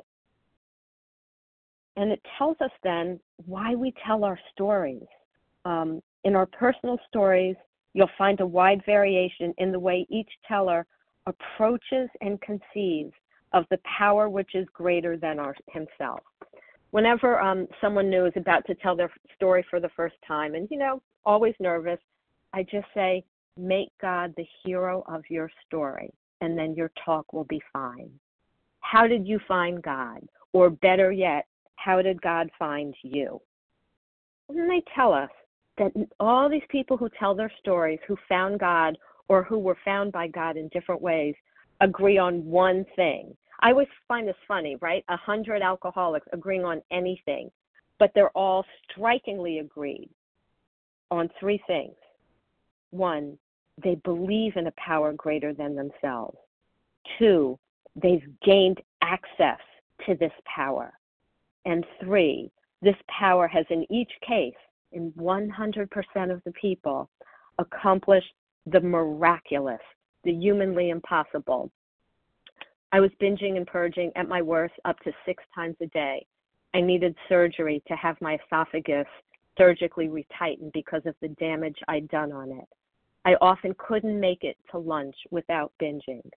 [2.00, 5.04] And it tells us then why we tell our stories.
[5.66, 7.58] Um, in our personal stories,
[7.94, 10.86] you'll find a wide variation in the way each teller
[11.26, 13.12] approaches and conceives
[13.52, 16.22] of the power which is greater than our, himself.
[16.92, 20.70] Whenever um, someone new is about to tell their story for the first time, and
[20.72, 22.00] you know, always nervous,
[22.54, 23.26] I just say,
[23.58, 28.10] make God the hero of your story, and then your talk will be fine.
[28.80, 30.22] How did you find God?
[30.54, 31.46] Or better yet,
[31.84, 33.42] how did God find you?
[34.50, 35.30] And they tell us
[35.78, 40.12] that all these people who tell their stories, who found God or who were found
[40.12, 41.36] by God in different ways
[41.82, 43.36] agree on one thing.
[43.62, 45.04] I always find this funny, right?
[45.10, 47.50] A hundred alcoholics agreeing on anything,
[47.98, 50.10] but they're all strikingly agreed
[51.12, 51.96] on three things.
[52.92, 53.38] One,
[53.82, 56.38] they believe in a power greater than themselves.
[57.18, 57.58] Two,
[57.96, 59.60] they've gained access
[60.06, 60.94] to this power.
[61.66, 64.54] And three, this power has in each case,
[64.92, 65.88] in 100%
[66.32, 67.10] of the people,
[67.58, 68.34] accomplished
[68.66, 69.82] the miraculous,
[70.24, 71.72] the humanly impossible.
[72.92, 76.26] I was binging and purging at my worst up to six times a day.
[76.74, 79.08] I needed surgery to have my esophagus
[79.58, 82.68] surgically retightened because of the damage I'd done on it.
[83.26, 86.28] I often couldn't make it to lunch without binging.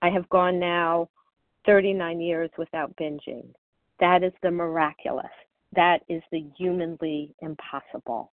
[0.00, 1.08] I have gone now
[1.66, 3.52] 39 years without binging.
[4.02, 5.30] That is the miraculous.
[5.76, 8.32] That is the humanly impossible.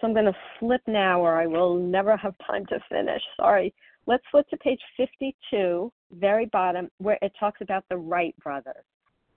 [0.00, 3.20] So I'm going to flip now, or I will never have time to finish.
[3.36, 3.74] Sorry.
[4.06, 8.86] Let's flip to page 52, very bottom, where it talks about the Wright brothers.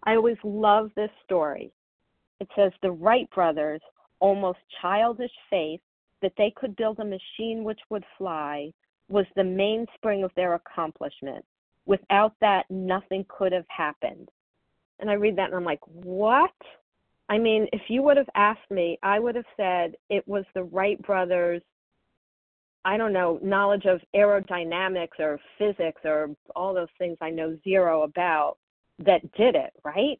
[0.05, 1.73] I always love this story.
[2.39, 3.81] It says the Wright brothers,
[4.21, 5.81] almost childish faith
[6.21, 8.71] that they could build a machine which would fly,
[9.09, 11.43] was the mainspring of their accomplishment.
[11.85, 14.29] Without that, nothing could have happened.
[14.99, 16.51] And I read that and I'm like, what?
[17.27, 20.63] I mean, if you would have asked me, I would have said it was the
[20.63, 21.61] Wright brothers,
[22.83, 28.03] I don't know, knowledge of aerodynamics or physics or all those things I know zero
[28.03, 28.57] about
[28.99, 30.19] that did it, right?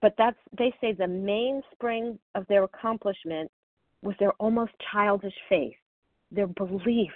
[0.00, 3.50] But that's, they say the mainspring of their accomplishment
[4.02, 5.76] was their almost childish faith,
[6.30, 7.12] their belief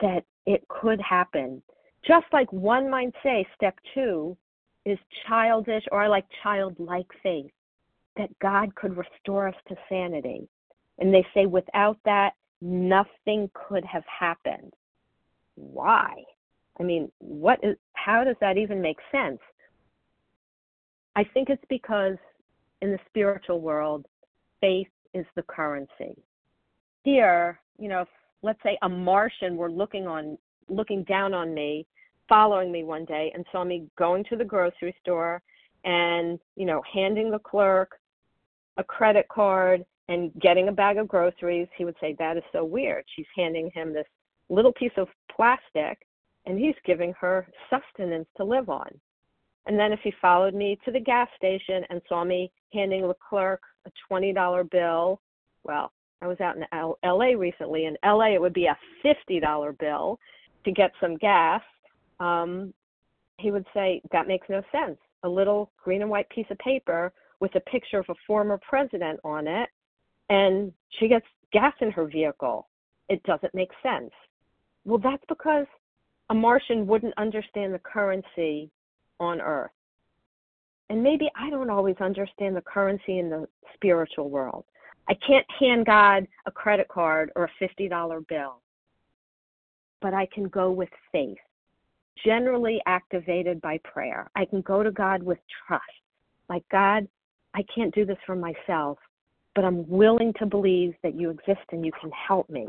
[0.00, 1.62] that it could happen.
[2.06, 4.36] Just like one might say, step two
[4.84, 7.50] is childish or like childlike faith,
[8.16, 10.48] that God could restore us to sanity.
[10.98, 14.72] And they say without that, nothing could have happened.
[15.56, 16.14] Why?
[16.78, 19.40] I mean, what is, how does that even make sense?
[21.16, 22.16] I think it's because
[22.82, 24.06] in the spiritual world,
[24.60, 26.14] faith is the currency.
[27.02, 28.04] Here, you know,
[28.42, 30.38] let's say a Martian were looking on
[30.68, 31.86] looking down on me,
[32.28, 35.42] following me one day and saw me going to the grocery store
[35.84, 37.98] and, you know, handing the clerk
[38.76, 42.64] a credit card and getting a bag of groceries, he would say, That is so
[42.64, 43.04] weird.
[43.14, 44.06] She's handing him this
[44.48, 45.98] little piece of plastic
[46.46, 48.88] and he's giving her sustenance to live on.
[49.66, 53.16] And then if he followed me to the gas station and saw me handing the
[53.28, 55.20] clerk a $20 bill,
[55.64, 57.86] well, I was out in L- LA recently.
[57.86, 60.18] In LA, it would be a $50 bill
[60.64, 61.62] to get some gas.
[62.20, 62.72] Um,
[63.38, 64.98] he would say, That makes no sense.
[65.22, 69.20] A little green and white piece of paper with a picture of a former president
[69.24, 69.68] on it,
[70.30, 72.68] and she gets gas in her vehicle.
[73.08, 74.10] It doesn't make sense.
[74.84, 75.66] Well, that's because
[76.30, 78.70] a Martian wouldn't understand the currency
[79.20, 79.70] on Earth.
[80.88, 84.64] And maybe I don't always understand the currency in the spiritual world.
[85.08, 88.60] I can't hand God a credit card or a $50 bill,
[90.00, 91.36] but I can go with faith,
[92.24, 94.30] generally activated by prayer.
[94.36, 95.82] I can go to God with trust.
[96.48, 97.06] Like, God,
[97.54, 98.98] I can't do this for myself,
[99.54, 102.66] but I'm willing to believe that you exist and you can help me.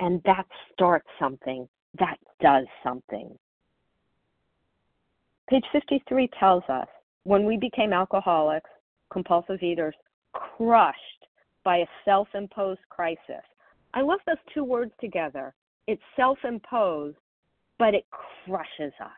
[0.00, 3.36] And that starts something, that does something.
[5.48, 6.88] Page 53 tells us
[7.24, 8.70] when we became alcoholics,
[9.12, 9.94] compulsive eaters,
[10.32, 10.98] crushed
[11.64, 13.44] by a self imposed crisis.
[13.94, 15.54] I love those two words together.
[15.86, 17.16] It's self imposed,
[17.78, 19.10] but it crushes us.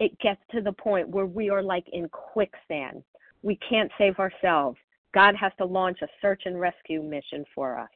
[0.00, 3.02] It gets to the point where we are like in quicksand.
[3.42, 4.78] We can't save ourselves.
[5.12, 7.90] God has to launch a search and rescue mission for us.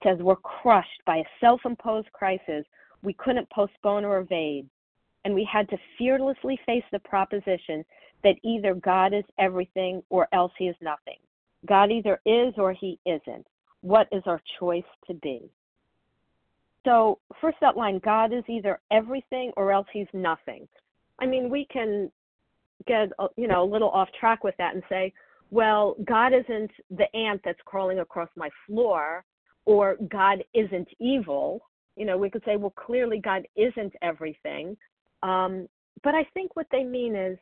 [0.00, 2.64] It says we're crushed by a self imposed crisis
[3.02, 4.68] we couldn't postpone or evade
[5.24, 7.84] and we had to fearlessly face the proposition
[8.22, 11.18] that either God is everything or else he is nothing.
[11.66, 13.46] God either is or he isn't.
[13.82, 15.50] What is our choice to be?
[16.84, 20.66] So, first outline God is either everything or else he's nothing.
[21.18, 22.10] I mean, we can
[22.86, 25.12] get you know a little off track with that and say,
[25.50, 29.24] well, God isn't the ant that's crawling across my floor
[29.66, 31.60] or God isn't evil.
[31.96, 34.76] You know, we could say, well, clearly God isn't everything.
[35.22, 35.68] Um,
[36.02, 37.36] but I think what they mean is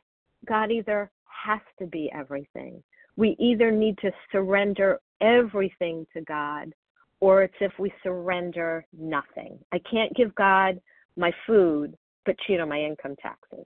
[0.47, 1.11] God either
[1.45, 2.83] has to be everything.
[3.15, 6.73] We either need to surrender everything to God,
[7.21, 9.59] or it's if we surrender nothing.
[9.71, 10.79] I can't give God
[11.17, 13.65] my food, but cheat on my income taxes.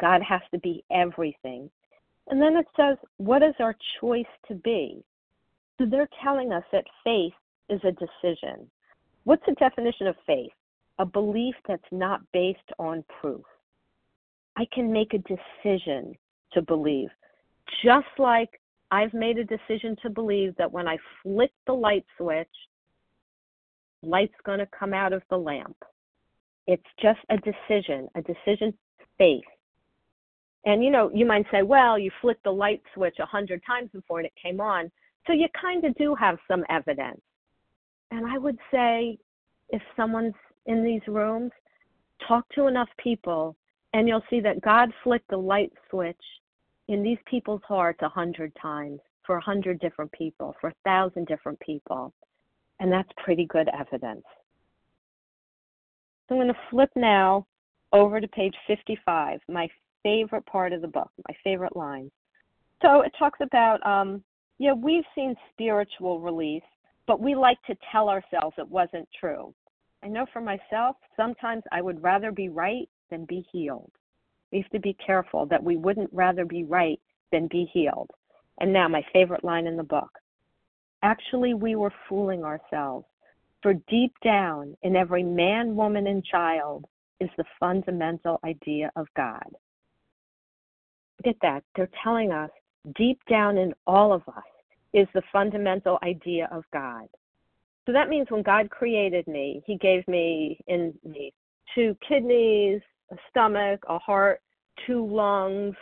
[0.00, 1.70] God has to be everything.
[2.28, 5.02] And then it says, what is our choice to be?
[5.78, 7.32] So they're telling us that faith
[7.68, 8.70] is a decision.
[9.24, 10.52] What's the definition of faith?
[10.98, 13.44] a belief that's not based on proof.
[14.56, 16.14] I can make a decision
[16.52, 17.08] to believe,
[17.84, 18.60] just like
[18.92, 22.46] I've made a decision to believe that when I flick the light switch,
[24.02, 25.76] light's going to come out of the lamp.
[26.66, 28.74] It's just a decision, a decision
[29.16, 29.40] faith.
[30.66, 33.88] And you know, you might say, well, you flicked the light switch a hundred times
[33.94, 34.92] before and it came on.
[35.26, 37.22] So you kind of do have some evidence.
[38.10, 39.18] And I would say
[39.70, 40.34] if someone's
[40.66, 41.50] in these rooms,
[42.28, 43.56] talk to enough people,
[43.94, 46.20] and you'll see that God flicked the light switch
[46.88, 49.00] in these people's hearts a hundred times.
[49.24, 52.12] for a hundred different people, for a thousand different people.
[52.80, 54.24] And that's pretty good evidence.
[56.28, 57.46] So I'm going to flip now
[57.92, 59.68] over to page 55, my
[60.02, 62.10] favorite part of the book, my favorite line.
[62.82, 64.24] So it talks about, um,
[64.58, 66.62] yeah, we've seen spiritual release,
[67.06, 69.54] but we like to tell ourselves it wasn't true.
[70.02, 73.92] I know for myself, sometimes I would rather be right than be healed.
[74.52, 77.00] We have to be careful that we wouldn't rather be right
[77.32, 78.10] than be healed.
[78.60, 80.10] And now, my favorite line in the book.
[81.02, 83.06] Actually, we were fooling ourselves.
[83.62, 86.84] For deep down in every man, woman, and child
[87.20, 89.46] is the fundamental idea of God.
[91.18, 91.64] Look at that.
[91.74, 92.50] They're telling us
[92.96, 94.42] deep down in all of us
[94.92, 97.06] is the fundamental idea of God.
[97.86, 101.32] So that means when God created me, He gave me in me
[101.74, 102.80] two kidneys,
[103.12, 104.40] a stomach, a heart,
[104.86, 105.76] two lungs,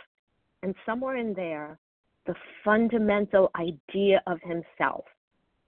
[0.63, 1.79] and somewhere in there,
[2.27, 5.05] the fundamental idea of Himself.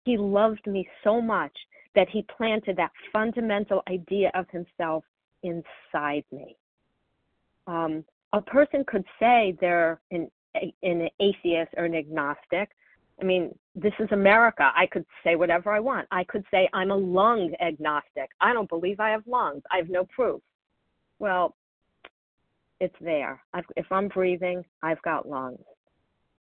[0.03, 1.53] He loved me so much
[1.95, 5.03] that He planted that fundamental idea of Himself
[5.41, 6.55] inside me.
[7.67, 8.03] Um,
[8.33, 10.29] a person could say they're an,
[10.83, 12.69] an atheist or an agnostic.
[13.19, 14.71] I mean, this is America.
[14.75, 16.07] I could say whatever I want.
[16.11, 18.29] I could say I'm a lung agnostic.
[18.41, 19.63] I don't believe I have lungs.
[19.71, 20.41] I have no proof.
[21.19, 21.55] Well,
[22.79, 23.41] it's there.
[23.53, 25.63] I've, if I'm breathing, I've got lungs.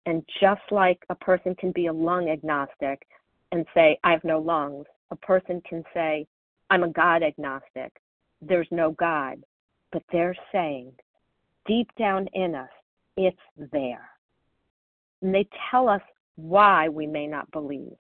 [0.07, 3.07] And just like a person can be a lung agnostic
[3.53, 6.27] and say, I have no lungs, a person can say,
[6.71, 7.93] I'm a God agnostic.
[8.41, 9.45] There's no God.
[9.93, 10.93] But they're saying,
[11.67, 12.71] deep down in us,
[13.17, 13.37] it's
[13.73, 14.09] there.
[15.21, 16.01] And they tell us
[16.37, 17.93] why we may not believe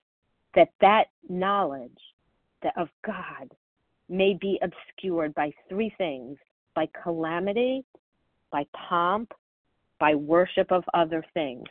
[0.54, 1.90] that that knowledge
[2.62, 3.50] that of God
[4.08, 6.38] may be obscured by three things
[6.74, 7.84] by calamity,
[8.50, 9.32] by pomp,
[9.98, 11.64] by worship of other things.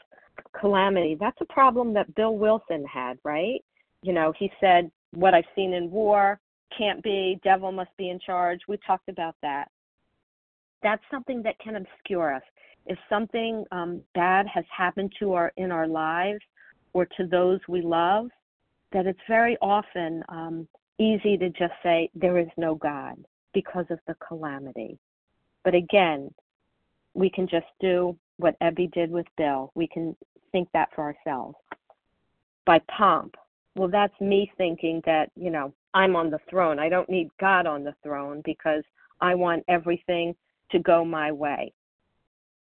[0.59, 3.63] Calamity, that's a problem that Bill Wilson had, right?
[4.01, 6.39] You know, he said, What I've seen in war
[6.77, 8.61] can't be, devil must be in charge.
[8.67, 9.69] We talked about that.
[10.81, 12.41] That's something that can obscure us.
[12.87, 16.41] If something um, bad has happened to our in our lives
[16.93, 18.29] or to those we love,
[18.91, 23.23] that it's very often um, easy to just say there is no God
[23.53, 24.97] because of the calamity.
[25.63, 26.33] But again,
[27.13, 29.71] we can just do what Ebby did with Bill.
[29.75, 30.15] We can
[30.51, 31.55] think that for ourselves.
[32.65, 33.35] By pomp,
[33.75, 36.79] well, that's me thinking that, you know, I'm on the throne.
[36.79, 38.83] I don't need God on the throne because
[39.19, 40.35] I want everything
[40.71, 41.73] to go my way.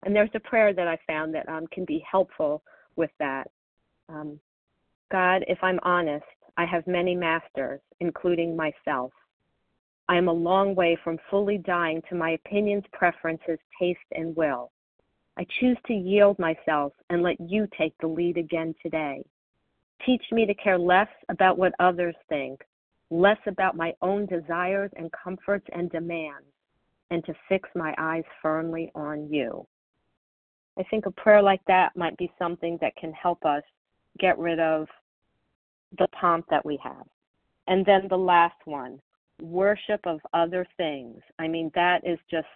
[0.05, 2.63] And there's a prayer that I found that um, can be helpful
[2.95, 3.49] with that.
[4.09, 4.39] Um,
[5.11, 6.25] God, if I'm honest,
[6.57, 9.11] I have many masters, including myself.
[10.09, 14.71] I am a long way from fully dying to my opinions, preferences, taste, and will.
[15.37, 19.23] I choose to yield myself and let you take the lead again today.
[20.05, 22.61] Teach me to care less about what others think,
[23.09, 26.47] less about my own desires and comforts and demands,
[27.11, 29.67] and to fix my eyes firmly on you.
[30.79, 33.63] I think a prayer like that might be something that can help us
[34.19, 34.87] get rid of
[35.97, 37.05] the pomp that we have.
[37.67, 38.99] And then the last one
[39.41, 41.21] worship of other things.
[41.39, 42.47] I mean, that is just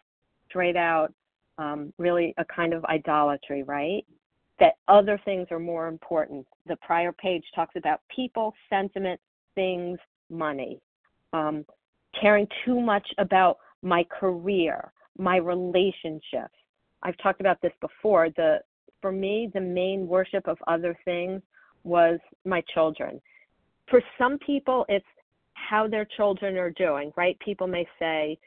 [0.50, 1.14] straight out
[1.58, 4.06] um, really a kind of idolatry, right?
[4.60, 6.46] That other things are more important.
[6.68, 9.20] The prior page talks about people, sentiment,
[9.56, 10.80] things, money.
[11.34, 11.66] Um,
[12.20, 16.56] caring too much about my career, my relationships.
[17.04, 18.30] I've talked about this before.
[18.36, 18.60] The
[19.02, 21.42] for me, the main worship of other things
[21.84, 23.20] was my children.
[23.90, 25.06] For some people, it's
[25.70, 27.38] how their children are doing, right?
[27.40, 28.38] People may say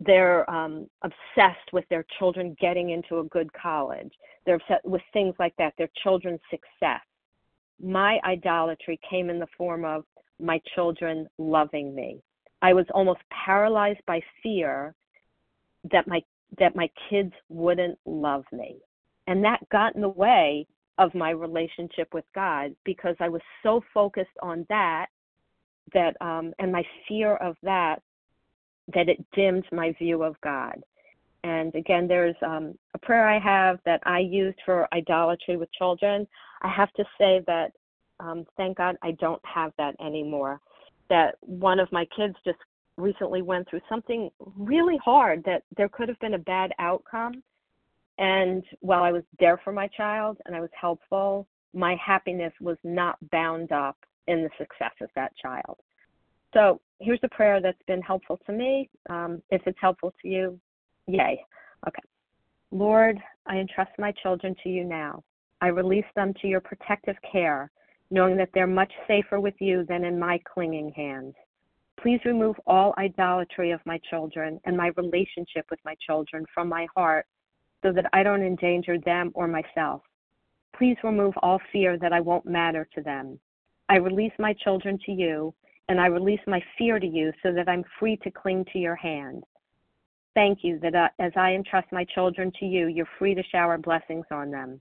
[0.00, 4.12] they're um, obsessed with their children getting into a good college.
[4.44, 7.00] They're obsessed with things like that, their children's success.
[7.82, 10.04] My idolatry came in the form of
[10.40, 12.20] my children loving me.
[12.62, 14.94] I was almost paralyzed by fear
[15.90, 16.22] that my
[16.58, 18.76] that my kids wouldn't love me.
[19.26, 20.66] And that got in the way
[20.98, 25.06] of my relationship with God because I was so focused on that
[25.94, 28.00] that um, and my fear of that
[28.94, 30.82] that it dimmed my view of God.
[31.44, 36.26] And again, there's um, a prayer I have that I used for idolatry with children.
[36.62, 37.72] I have to say that
[38.20, 40.60] um, thank God I don't have that anymore.
[41.08, 42.58] That one of my kids just
[42.96, 47.42] recently went through something really hard that there could have been a bad outcome.
[48.18, 52.76] And while I was there for my child and I was helpful, my happiness was
[52.84, 53.96] not bound up
[54.26, 55.78] in the success of that child.
[56.54, 58.90] So here's a prayer that's been helpful to me.
[59.08, 60.60] Um, if it's helpful to you,
[61.06, 61.40] yay.
[61.86, 62.02] Okay.
[62.70, 65.22] Lord, I entrust my children to you now.
[65.60, 67.70] I release them to your protective care,
[68.10, 71.34] knowing that they're much safer with you than in my clinging hands.
[72.00, 76.86] Please remove all idolatry of my children and my relationship with my children from my
[76.96, 77.26] heart
[77.82, 80.02] so that I don't endanger them or myself.
[80.76, 83.38] Please remove all fear that I won't matter to them.
[83.92, 85.52] I release my children to you,
[85.90, 88.96] and I release my fear to you so that I'm free to cling to your
[88.96, 89.44] hand.
[90.34, 93.76] Thank you that uh, as I entrust my children to you, you're free to shower
[93.76, 94.80] blessings on them.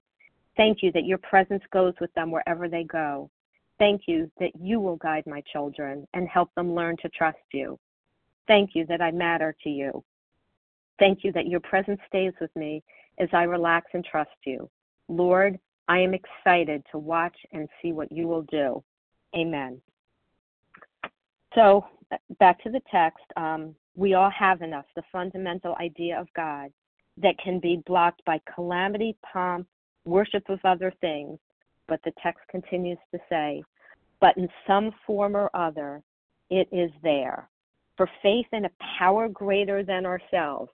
[0.55, 3.29] Thank you that your presence goes with them wherever they go.
[3.79, 7.77] Thank you that you will guide my children and help them learn to trust you.
[8.47, 10.05] Thank you that I matter to you.
[10.99, 12.81] Thank you that your presence stays with me
[13.17, 14.69] as I relax and trust you.
[15.09, 15.59] Lord,
[15.89, 18.81] I am excited to watch and see what you will do.
[19.35, 19.81] Amen.
[21.55, 21.85] So,
[22.39, 23.23] back to the text.
[23.37, 26.71] Um, we all have in us the fundamental idea of God
[27.17, 29.67] that can be blocked by calamity, pomp,
[30.05, 31.37] worship of other things.
[31.87, 33.63] But the text continues to say,
[34.21, 36.01] but in some form or other,
[36.49, 37.49] it is there.
[37.97, 40.71] For faith in a power greater than ourselves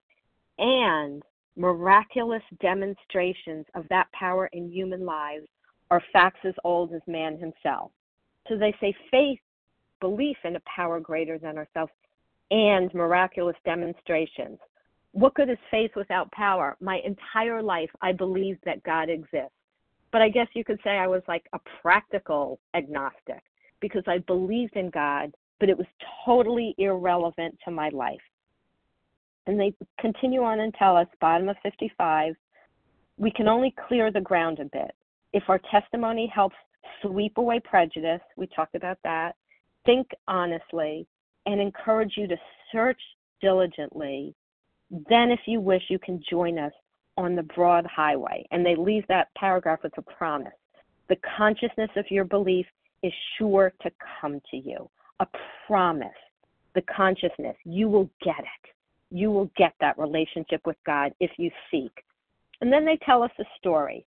[0.59, 1.23] and
[1.55, 5.47] miraculous demonstrations of that power in human lives
[5.89, 7.91] are facts as old as man himself.
[8.47, 9.39] So they say faith,
[9.99, 11.91] belief in a power greater than ourselves,
[12.51, 14.57] and miraculous demonstrations.
[15.11, 16.77] What good is faith without power?
[16.79, 19.51] My entire life, I believed that God exists.
[20.11, 23.41] But I guess you could say I was like a practical agnostic
[23.81, 25.87] because I believed in God, but it was
[26.25, 28.21] totally irrelevant to my life.
[29.47, 32.35] And they continue on and tell us, bottom of 55,
[33.17, 34.91] we can only clear the ground a bit.
[35.33, 36.55] If our testimony helps
[37.01, 39.35] sweep away prejudice, we talked about that,
[39.85, 41.07] think honestly,
[41.45, 42.37] and encourage you to
[42.71, 42.99] search
[43.41, 44.35] diligently,
[45.09, 46.73] then if you wish, you can join us
[47.17, 48.45] on the broad highway.
[48.51, 50.53] And they leave that paragraph with a promise.
[51.09, 52.65] The consciousness of your belief
[53.03, 54.89] is sure to come to you.
[55.19, 55.27] A
[55.65, 56.09] promise.
[56.75, 57.55] The consciousness.
[57.63, 58.69] You will get it.
[59.09, 61.91] You will get that relationship with God if you seek.
[62.61, 64.05] And then they tell us a story.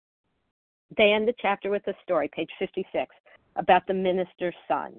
[0.98, 3.16] They end the chapter with a story, page 56,
[3.56, 4.94] about the minister's son.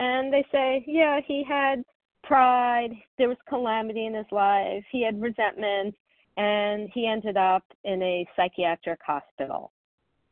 [0.00, 1.84] And they say, yeah, he had
[2.24, 5.94] pride, there was calamity in his life, he had resentment,
[6.36, 9.70] and he ended up in a psychiatric hospital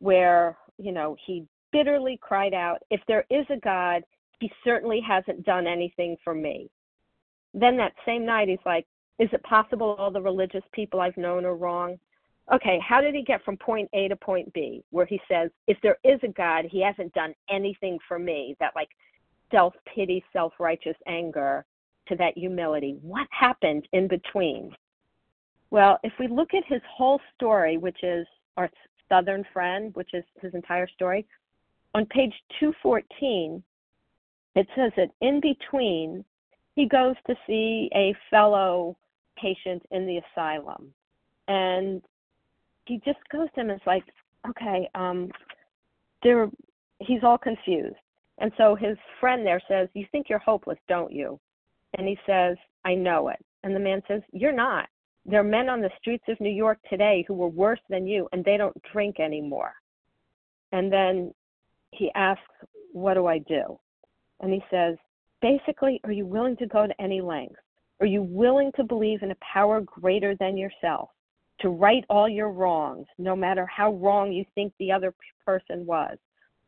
[0.00, 4.02] where, you know, he bitterly cried out, If there is a God,
[4.40, 6.70] he certainly hasn't done anything for me.
[7.54, 8.86] Then that same night, he's like,
[9.18, 11.98] Is it possible all the religious people I've known are wrong?
[12.52, 15.78] Okay, how did he get from point A to point B, where he says, If
[15.82, 18.56] there is a God, he hasn't done anything for me?
[18.58, 18.88] That like
[19.50, 21.64] self pity, self righteous anger
[22.08, 22.98] to that humility.
[23.00, 24.74] What happened in between?
[25.70, 28.26] Well, if we look at his whole story, which is
[28.56, 28.68] our
[29.08, 31.26] southern friend, which is his entire story,
[31.94, 33.62] on page 214,
[34.54, 36.24] it says that in between,
[36.74, 38.96] he goes to see a fellow
[39.36, 40.92] patient in the asylum.
[41.48, 42.02] And
[42.86, 44.04] he just goes to him and it's like,
[44.48, 45.30] okay, um,
[46.22, 46.48] there,
[46.98, 47.96] he's all confused.
[48.38, 51.38] And so his friend there says, You think you're hopeless, don't you?
[51.98, 53.38] And he says, I know it.
[53.62, 54.88] And the man says, You're not.
[55.24, 58.28] There are men on the streets of New York today who were worse than you,
[58.32, 59.72] and they don't drink anymore.
[60.72, 61.32] And then
[61.92, 62.42] he asks,
[62.92, 63.78] What do I do?
[64.40, 64.96] And he says,
[65.40, 67.60] Basically, are you willing to go to any length?
[68.00, 71.10] Are you willing to believe in a power greater than yourself,
[71.62, 75.14] to right all your wrongs, no matter how wrong you think the other
[75.46, 76.18] person was?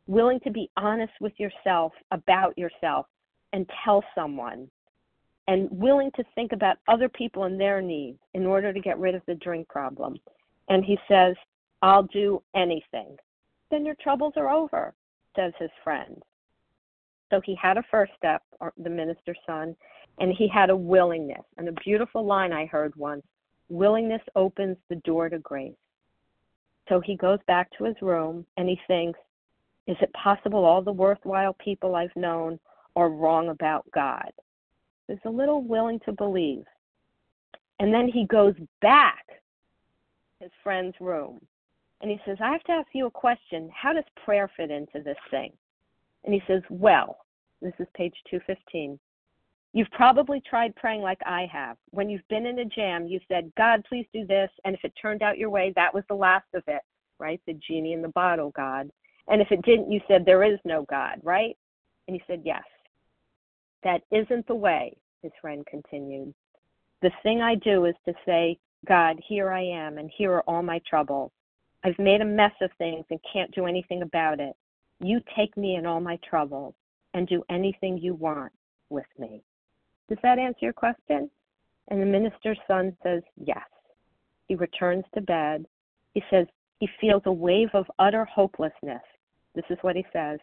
[0.07, 3.07] Willing to be honest with yourself about yourself
[3.53, 4.69] and tell someone,
[5.47, 9.15] and willing to think about other people and their needs in order to get rid
[9.15, 10.17] of the drink problem.
[10.69, 11.37] And he says,
[11.83, 13.17] I'll do anything.
[13.71, 14.95] Then your troubles are over
[15.37, 16.23] says his friend.
[17.31, 18.43] So he had a first step,
[18.77, 19.75] the minister's son,
[20.19, 21.43] and he had a willingness.
[21.57, 23.25] And a beautiful line I heard once
[23.69, 25.75] willingness opens the door to grace.
[26.89, 29.19] So he goes back to his room and he thinks,
[29.87, 32.59] is it possible all the worthwhile people I've known
[32.97, 34.31] are wrong about God?
[35.07, 36.65] There's a little willing to believe.
[37.81, 39.25] And then he goes back
[40.41, 41.41] his friend's room
[42.01, 43.71] and he says, I have to ask you a question.
[43.75, 45.53] How does prayer fit into this thing?
[46.25, 47.19] And he says, Well,
[47.63, 48.99] this is page 215.
[49.75, 51.77] You've probably tried praying like I have.
[51.91, 54.49] When you've been in a jam, you've said, God, please do this.
[54.65, 56.83] And if it turned out your way, that was the last of it,
[57.19, 57.41] right?
[57.45, 58.89] The genie in the bottle, God.
[59.27, 61.57] And if it didn't, you said, There is no God, right?
[62.07, 62.63] And he said, Yes.
[63.83, 66.33] That isn't the way, his friend continued.
[67.03, 70.63] The thing I do is to say, God, here I am, and here are all
[70.63, 71.33] my troubles.
[71.83, 74.55] I've made a mess of things and can't do anything about it.
[75.01, 76.75] You take me and all my troubles
[77.13, 78.53] and do anything you want
[78.89, 79.43] with me.
[80.09, 81.31] Does that answer your question?
[81.89, 83.67] And the minister's son says, Yes.
[84.47, 85.65] He returns to bed.
[86.13, 86.47] He says
[86.79, 89.03] he feels a wave of utter hopelessness.
[89.55, 90.39] This is what he says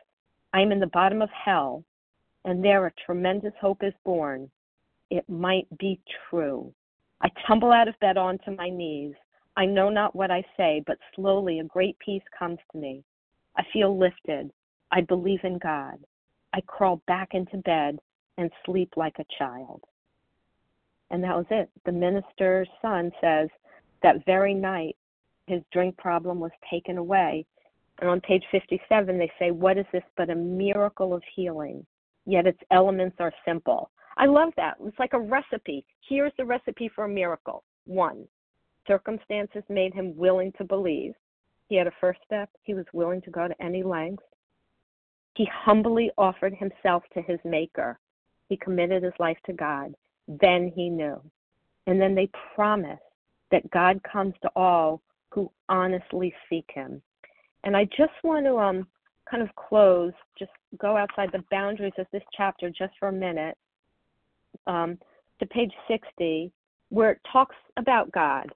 [0.54, 1.84] I am in the bottom of hell,
[2.46, 4.50] and there a tremendous hope is born.
[5.10, 6.00] It might be
[6.30, 6.74] true.
[7.22, 9.14] I tumble out of bed onto my knees.
[9.56, 13.04] I know not what I say, but slowly a great peace comes to me.
[13.58, 14.52] I feel lifted.
[14.92, 16.00] I believe in God.
[16.54, 18.00] I crawl back into bed
[18.38, 19.84] and sleep like a child.
[21.10, 21.70] And that was it.
[21.86, 23.50] The minister's son says
[24.02, 24.96] that very night
[25.48, 27.46] his drink problem was taken away.
[28.00, 31.86] And on page 57, they say, What is this but a miracle of healing?
[32.26, 33.92] Yet its elements are simple.
[34.18, 34.78] I love that.
[34.84, 35.86] It's like a recipe.
[36.08, 37.64] Here's the recipe for a miracle.
[37.86, 38.26] One,
[38.88, 41.14] circumstances made him willing to believe.
[41.68, 42.50] He had a first step.
[42.64, 44.24] He was willing to go to any length.
[45.36, 48.00] He humbly offered himself to his Maker.
[48.52, 49.96] He committed his life to God.
[50.28, 51.22] Then he knew.
[51.88, 53.00] And then they promise
[53.50, 57.02] that God comes to all who honestly seek him.
[57.64, 58.88] And I just want to um,
[59.30, 63.58] kind of close, just go outside the boundaries of this chapter just for a minute
[64.68, 64.98] um,
[65.40, 66.52] to page 60,
[66.90, 68.48] where it talks about God.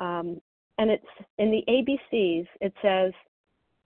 [0.00, 0.38] Um,
[0.76, 1.02] and it's
[1.38, 3.14] in the ABCs, it says,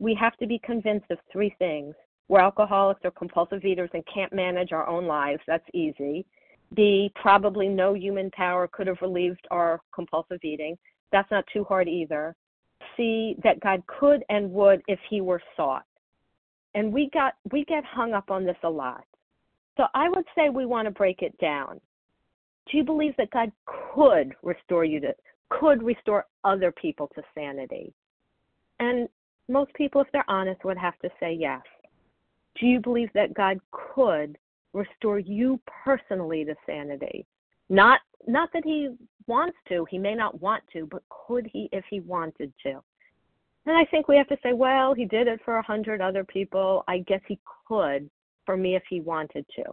[0.01, 1.95] we have to be convinced of three things.
[2.29, 5.43] We're alcoholics or compulsive eaters and can't manage our own lives.
[5.47, 6.25] That's easy.
[6.75, 10.77] B, probably no human power could have relieved our compulsive eating.
[11.13, 12.35] That's not too hard either.
[12.97, 15.85] C, that God could and would if he were sought.
[16.75, 19.05] And we got we get hung up on this a lot.
[19.77, 21.81] So I would say we want to break it down.
[22.71, 25.15] Do you believe that God could restore you to
[25.51, 27.93] could restore other people to sanity?
[28.81, 29.09] And
[29.49, 31.61] most people, if they're honest, would have to say yes.
[32.61, 34.37] Do you believe that God could
[34.73, 37.27] restore you personally to sanity?
[37.69, 38.91] Not not that he
[39.27, 42.83] wants to, he may not want to, but could he if he wanted to?
[43.67, 46.25] And I think we have to say, well, he did it for a hundred other
[46.25, 46.85] people.
[46.87, 48.11] I guess he could
[48.45, 49.65] for me if he wanted to.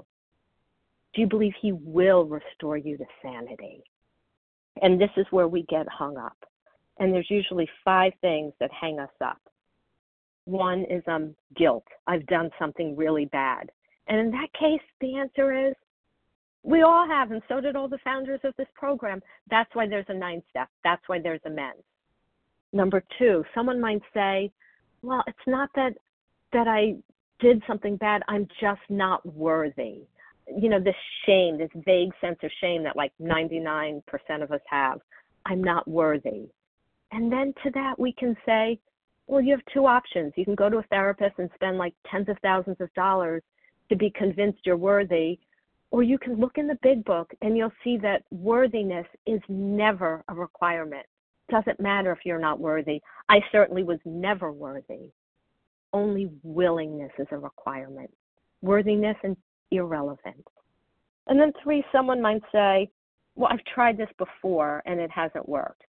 [1.13, 3.83] Do you believe he will restore you to sanity?
[4.81, 6.37] And this is where we get hung up.
[6.99, 9.41] And there's usually five things that hang us up.
[10.45, 11.85] One is um guilt.
[12.07, 13.71] I've done something really bad.
[14.07, 15.75] And in that case, the answer is
[16.63, 19.21] we all have, and so did all the founders of this program.
[19.49, 20.69] That's why there's a nine step.
[20.83, 21.83] That's why there's amends.
[22.73, 24.51] Number two, someone might say,
[25.01, 25.93] well, it's not that
[26.53, 26.95] that I
[27.39, 28.21] did something bad.
[28.27, 30.01] I'm just not worthy.
[30.47, 34.01] You know, this shame, this vague sense of shame that like 99%
[34.41, 34.99] of us have.
[35.45, 36.49] I'm not worthy.
[37.11, 38.79] And then to that, we can say,
[39.31, 40.33] well, you have two options.
[40.35, 43.41] You can go to a therapist and spend like tens of thousands of dollars
[43.87, 45.39] to be convinced you're worthy,
[45.89, 50.21] or you can look in the big book and you'll see that worthiness is never
[50.27, 51.05] a requirement.
[51.47, 53.01] It Doesn't matter if you're not worthy.
[53.29, 55.13] I certainly was never worthy.
[55.93, 58.11] Only willingness is a requirement.
[58.61, 59.37] Worthiness is
[59.71, 60.45] irrelevant.
[61.27, 62.89] And then three, someone might say,
[63.35, 65.83] well, I've tried this before and it hasn't worked.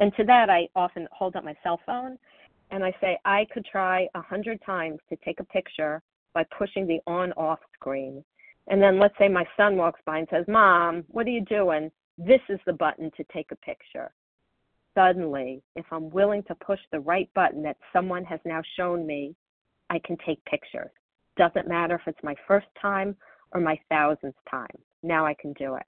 [0.00, 2.16] And to that, I often hold up my cell phone
[2.70, 6.02] and I say, I could try a hundred times to take a picture
[6.34, 8.24] by pushing the on off screen.
[8.68, 11.90] And then let's say my son walks by and says, Mom, what are you doing?
[12.18, 14.12] This is the button to take a picture.
[14.94, 19.34] Suddenly, if I'm willing to push the right button that someone has now shown me,
[19.90, 20.90] I can take pictures.
[21.36, 23.16] Doesn't matter if it's my first time
[23.52, 24.66] or my thousandth time.
[25.02, 25.84] Now I can do it.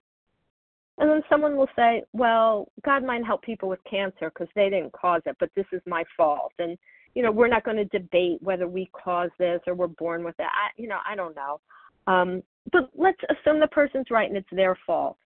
[1.01, 4.93] And then someone will say, well, God might help people with cancer because they didn't
[4.93, 6.53] cause it, but this is my fault.
[6.59, 6.79] And
[7.15, 10.37] you know, we're not going to debate whether we caused this or we're born with
[10.39, 10.45] it.
[10.45, 11.61] I, you know, I don't know.
[12.07, 12.43] Um,
[12.73, 15.17] but let's assume the person's right and it's their fault.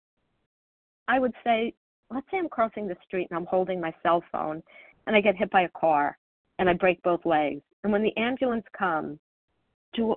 [1.08, 1.74] I would say,
[2.10, 4.62] let's say I'm crossing the street and I'm holding my cell phone
[5.06, 6.16] and I get hit by a car
[6.58, 7.60] and I break both legs.
[7.82, 9.18] And when the ambulance comes,
[9.94, 10.14] do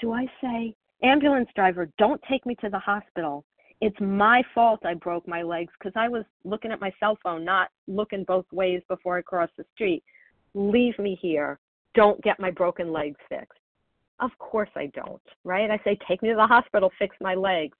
[0.00, 3.44] do I say, ambulance driver, don't take me to the hospital.
[3.80, 7.44] It's my fault I broke my legs because I was looking at my cell phone,
[7.44, 10.02] not looking both ways before I crossed the street
[10.56, 11.58] leave me here.
[11.94, 13.58] Don't get my broken legs fixed.
[14.18, 15.70] Of course I don't, right?
[15.70, 17.76] I say, take me to the hospital, fix my legs.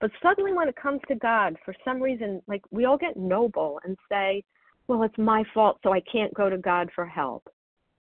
[0.00, 3.80] But suddenly when it comes to God, for some reason, like we all get noble
[3.84, 4.44] and say,
[4.86, 7.48] well, it's my fault, so I can't go to God for help.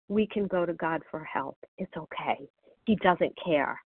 [0.08, 1.56] We can go to God for help.
[1.78, 2.48] It's okay.
[2.86, 3.78] He doesn't care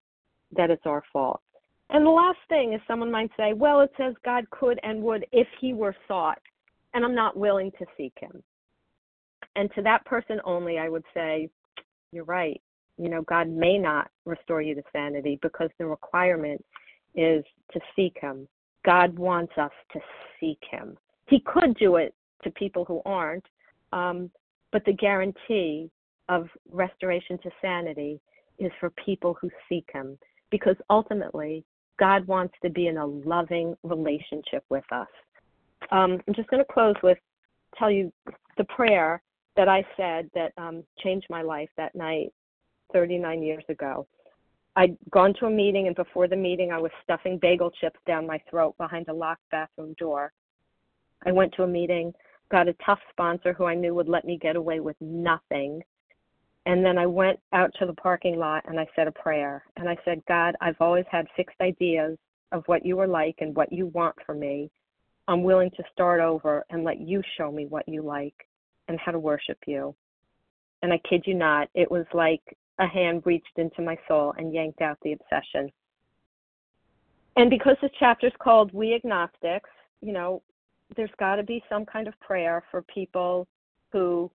[0.56, 1.42] that it's our fault.
[1.90, 5.26] And the last thing is someone might say, well, it says God could and would
[5.32, 6.40] if he were sought,
[6.94, 8.42] and I'm not willing to seek him.
[9.56, 11.48] and to that person only, I would say,
[12.12, 12.60] you're right.
[12.98, 16.64] You know, God may not restore you to sanity because the requirement
[17.14, 18.46] is to seek Him.
[18.84, 20.00] God wants us to
[20.38, 20.96] seek Him.
[21.28, 22.14] He could do it
[22.44, 23.44] to people who aren't,
[23.92, 24.30] um,
[24.72, 25.90] but the guarantee
[26.28, 28.20] of restoration to sanity
[28.58, 30.18] is for people who seek Him
[30.50, 31.64] because ultimately
[31.98, 35.08] God wants to be in a loving relationship with us.
[35.90, 37.18] Um, I'm just going to close with
[37.78, 38.12] tell you
[38.56, 39.22] the prayer
[39.56, 42.32] that I said that um, changed my life that night
[42.92, 44.06] 39 years ago.
[44.76, 48.26] I'd gone to a meeting, and before the meeting, I was stuffing bagel chips down
[48.26, 50.32] my throat behind a locked bathroom door.
[51.24, 52.12] I went to a meeting,
[52.50, 55.82] got a tough sponsor who I knew would let me get away with nothing.
[56.66, 59.64] And then I went out to the parking lot and I said a prayer.
[59.76, 62.18] And I said, God, I've always had fixed ideas
[62.50, 64.70] of what you are like and what you want from me.
[65.28, 68.34] I'm willing to start over and let you show me what you like
[68.88, 69.94] and how to worship you.
[70.82, 72.42] And I kid you not, it was like
[72.78, 75.70] a hand reached into my soul and yanked out the obsession.
[77.36, 80.42] And because this chapter is called We Agnostics, you know,
[80.96, 83.46] there's got to be some kind of prayer for people
[83.92, 84.30] who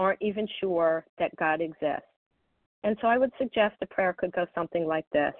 [0.00, 2.08] aren't even sure that God exists.
[2.84, 5.34] And so I would suggest a prayer could go something like this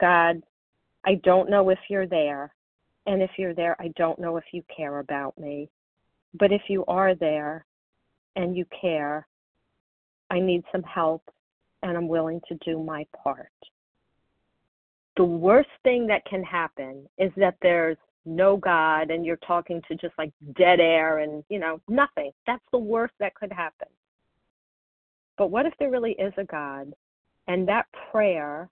[0.00, 0.42] God,
[1.04, 2.54] I don't know if you're there.
[3.04, 5.68] And if you're there, I don't know if you care about me.
[6.38, 7.66] But if you are there
[8.36, 9.26] and you care,
[10.30, 11.22] I need some help
[11.82, 13.52] and I'm willing to do my part.
[15.18, 19.94] The worst thing that can happen is that there's no God and you're talking to
[19.94, 22.32] just like dead air and, you know, nothing.
[22.46, 23.88] That's the worst that could happen.
[25.38, 26.92] But what if there really is a God
[27.46, 28.68] and that prayer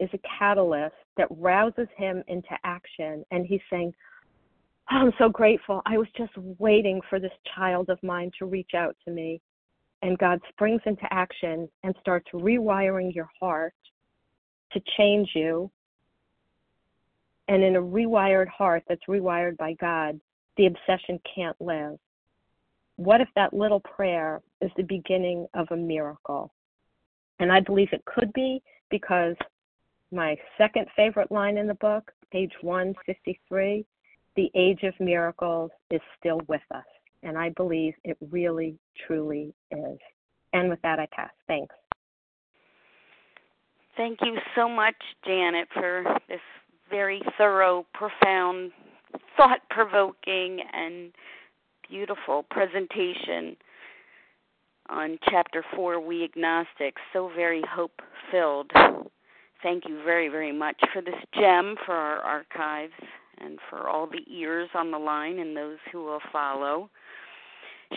[0.00, 3.92] is a catalyst that rouses him into action and he's saying,
[4.90, 5.82] oh, I'm so grateful.
[5.86, 9.40] I was just waiting for this child of mine to reach out to me.
[10.02, 13.74] And God springs into action and starts rewiring your heart
[14.72, 15.70] to change you
[17.48, 20.20] and in a rewired heart that's rewired by God,
[20.56, 21.98] the obsession can't live.
[22.96, 26.52] What if that little prayer is the beginning of a miracle?
[27.38, 29.36] And I believe it could be because
[30.10, 33.84] my second favorite line in the book, page 153,
[34.36, 36.84] the age of miracles is still with us.
[37.22, 39.98] And I believe it really, truly is.
[40.52, 41.30] And with that, I pass.
[41.46, 41.74] Thanks.
[43.96, 44.94] Thank you so much,
[45.24, 46.40] Janet, for this
[46.90, 48.72] very thorough, profound,
[49.36, 51.12] thought provoking, and
[51.88, 53.56] beautiful presentation
[54.90, 57.02] on chapter four, We Agnostics.
[57.12, 58.70] So very hope filled.
[59.62, 62.92] Thank you very, very much for this gem for our archives
[63.38, 66.90] and for all the ears on the line and those who will follow.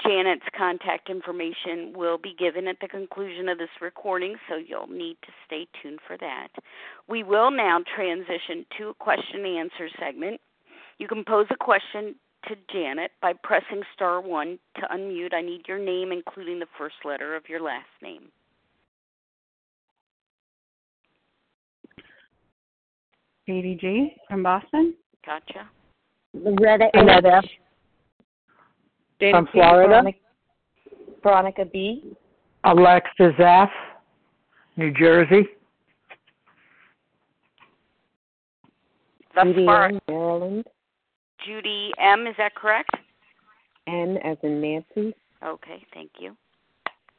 [0.05, 5.17] Janet's contact information will be given at the conclusion of this recording, so you'll need
[5.23, 6.49] to stay tuned for that.
[7.09, 10.41] We will now transition to a question and answer segment.
[10.99, 12.15] You can pose a question
[12.49, 15.35] to Janet by pressing star one to unmute.
[15.35, 18.29] I need your name, including the first letter of your last name.
[23.47, 24.95] Katie G from Boston.
[25.25, 25.69] Gotcha.
[26.35, 26.91] Loretta
[29.21, 29.89] Annette from Florida.
[29.89, 30.19] Veronica,
[31.23, 32.13] Veronica B.
[32.65, 33.71] Alexis F.
[34.77, 35.47] New Jersey.
[39.35, 40.01] Thus Judy far, M.
[40.09, 40.65] Maryland.
[41.47, 42.27] Judy M.
[42.27, 42.91] Is that correct?
[43.87, 45.15] N as in Nancy.
[45.45, 46.37] Okay, thank you.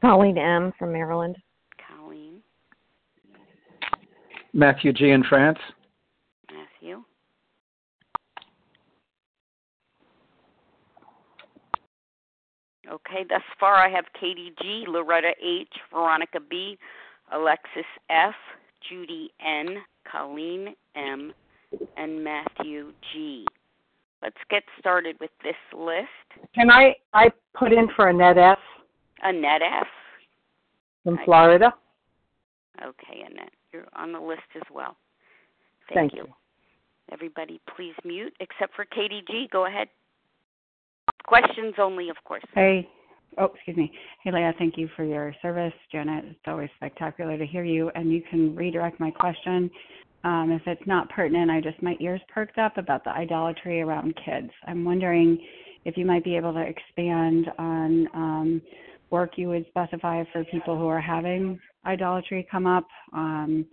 [0.00, 0.72] Colleen M.
[0.78, 1.36] from Maryland.
[1.88, 2.40] Colleen,
[4.52, 5.10] Matthew G.
[5.10, 5.58] in France.
[6.50, 7.02] Matthew.
[12.90, 16.78] Okay, thus far I have Katie G, Loretta H, Veronica B,
[17.32, 18.34] Alexis F,
[18.88, 19.78] Judy N,
[20.10, 21.32] Colleen M,
[21.96, 23.44] and Matthew G.
[24.22, 26.08] Let's get started with this list.
[26.54, 28.58] Can I I put in for Annette F.
[29.22, 29.86] Annette F.
[31.04, 31.74] from Florida?
[32.82, 34.96] Okay, Annette, you're on the list as well.
[35.92, 36.26] Thank you.
[37.12, 39.48] Everybody, please mute except for Katie G.
[39.50, 39.88] Go ahead.
[41.26, 42.42] Questions only, of course.
[42.54, 42.88] Hey,
[43.36, 43.92] oh, excuse me.
[44.22, 45.72] Hey, Leah, thank you for your service.
[45.92, 47.90] Janet, it's always spectacular to hear you.
[47.94, 49.70] And you can redirect my question.
[50.24, 54.14] Um, if it's not pertinent, I just, my ears perked up about the idolatry around
[54.24, 54.50] kids.
[54.66, 55.38] I'm wondering
[55.84, 58.62] if you might be able to expand on um,
[59.10, 63.64] work you would specify for people who are having idolatry come up, um,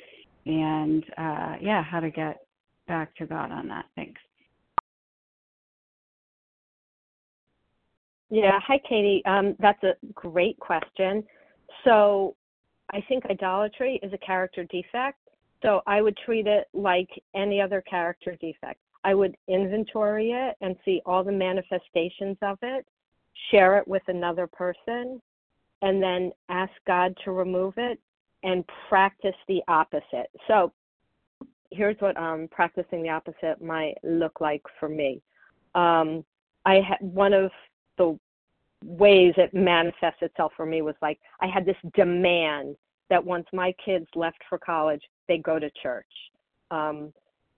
[0.45, 2.37] and uh, yeah, how to get
[2.87, 3.85] back to God on that.
[3.95, 4.21] Thanks.
[8.35, 9.23] Yeah, hi Katie.
[9.25, 11.23] Um, that's a great question.
[11.85, 12.35] So
[12.91, 15.19] I think idolatry is a character defect.
[15.61, 18.81] So I would treat it like any other character defect.
[19.05, 22.85] I would inventory it and see all the manifestations of it,
[23.51, 25.21] share it with another person,
[25.81, 28.01] and then ask God to remove it
[28.43, 30.29] and practice the opposite.
[30.49, 30.73] So
[31.71, 35.21] here's what um, practicing the opposite might look like for me.
[35.73, 36.25] Um,
[36.65, 37.49] I had one of
[37.97, 38.19] the
[38.85, 42.75] ways it manifests itself for me was like I had this demand
[43.09, 46.05] that once my kids left for college, they go to church.
[46.71, 47.13] Um,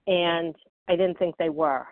[0.08, 0.56] and
[0.88, 1.86] I didn't think they were.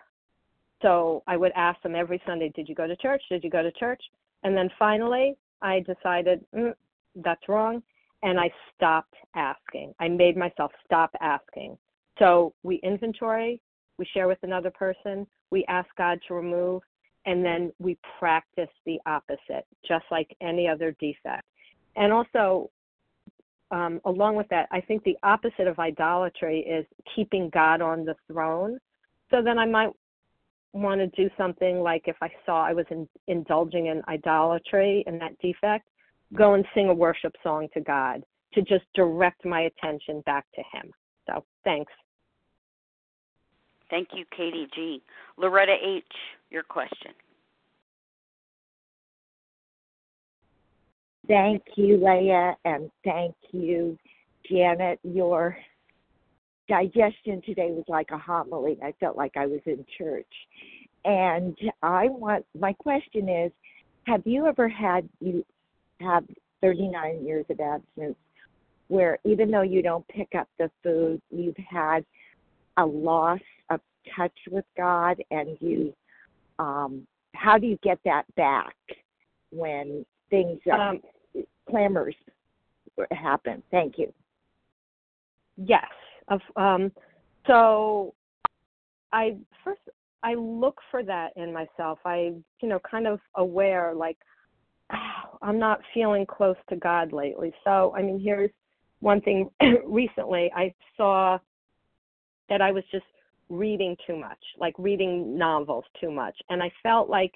[0.82, 3.22] So I would ask them every Sunday, Did you go to church?
[3.30, 4.02] Did you go to church?
[4.42, 6.74] And then finally, I decided, mm,
[7.16, 7.82] That's wrong.
[8.22, 9.94] And I stopped asking.
[10.00, 11.76] I made myself stop asking.
[12.18, 13.60] So we inventory,
[13.98, 16.82] we share with another person, we ask God to remove,
[17.26, 21.44] and then we practice the opposite, just like any other defect.
[21.96, 22.70] And also,
[23.72, 28.14] um, along with that, I think the opposite of idolatry is keeping God on the
[28.28, 28.78] throne.
[29.30, 29.90] So then I might
[30.72, 35.20] want to do something like if I saw I was in, indulging in idolatry and
[35.20, 35.88] that defect,
[36.34, 38.22] go and sing a worship song to God
[38.54, 40.92] to just direct my attention back to Him.
[41.26, 41.92] So thanks.
[43.90, 45.02] Thank you, Katie G.
[45.36, 46.04] Loretta H.,
[46.50, 47.12] your question.
[51.28, 53.98] Thank you, Leah, and thank you,
[54.48, 55.00] Janet.
[55.02, 55.56] Your
[56.68, 58.78] digestion today was like a homily.
[58.82, 60.26] I felt like I was in church.
[61.04, 63.52] And I want my question is
[64.06, 65.44] have you ever had you
[66.00, 66.24] have
[66.62, 68.16] 39 years of abstinence
[68.88, 72.04] where even though you don't pick up the food, you've had
[72.76, 73.40] a loss
[73.70, 73.80] of
[74.16, 75.92] touch with God and you
[76.58, 78.74] um how do you get that back
[79.50, 81.00] when things um,
[81.68, 82.14] clamors
[83.12, 83.62] happen?
[83.70, 84.12] Thank you.
[85.56, 85.84] Yes.
[86.56, 86.90] Um,
[87.46, 88.14] so
[89.12, 89.80] I first
[90.22, 91.98] I look for that in myself.
[92.04, 94.18] I you know kind of aware like
[94.92, 97.52] oh, I'm not feeling close to God lately.
[97.64, 98.50] So I mean here's
[99.00, 99.50] one thing
[99.86, 101.38] recently I saw
[102.48, 103.04] that I was just
[103.48, 106.36] reading too much, like reading novels too much.
[106.48, 107.32] And I felt like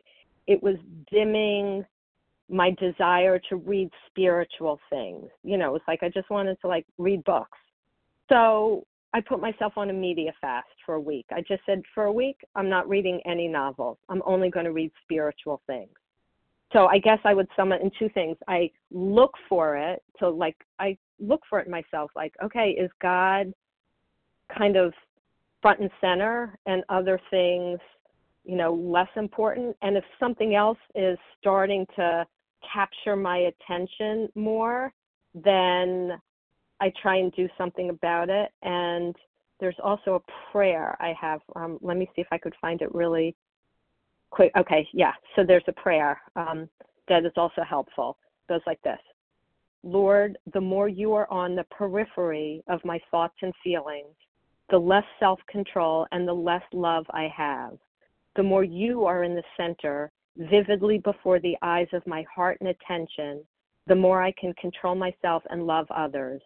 [0.47, 0.77] it was
[1.11, 1.85] dimming
[2.49, 5.27] my desire to read spiritual things.
[5.43, 7.59] You know, it's like I just wanted to like read books.
[8.29, 11.27] So I put myself on a media fast for a week.
[11.33, 13.99] I just said, for a week, I'm not reading any novels.
[14.09, 15.91] I'm only going to read spiritual things.
[16.73, 18.37] So I guess I would sum it in two things.
[18.47, 20.03] I look for it.
[20.21, 22.13] So, like, I look for it myself.
[22.15, 23.53] Like, okay, is God
[24.57, 24.93] kind of
[25.63, 27.79] front and center and other things,
[28.45, 29.77] you know, less important?
[29.83, 32.27] And if something else is starting to
[32.73, 34.93] capture my attention more,
[35.35, 36.19] then
[36.81, 38.51] I try and do something about it.
[38.63, 39.15] And
[39.61, 41.41] there's also a prayer I have.
[41.55, 43.37] Um, let me see if I could find it really
[44.31, 44.53] quick.
[44.59, 45.13] Okay, yeah.
[45.37, 46.69] So there's a prayer um,
[47.09, 48.17] that is also helpful.
[48.49, 48.99] It goes like this
[49.83, 54.15] Lord, the more you are on the periphery of my thoughts and feelings,
[54.71, 57.79] the less self control and the less love I have.
[58.37, 62.71] The more you are in the center, vividly before the eyes of my heart and
[62.71, 63.45] attention,
[63.87, 66.41] the more I can control myself and love others.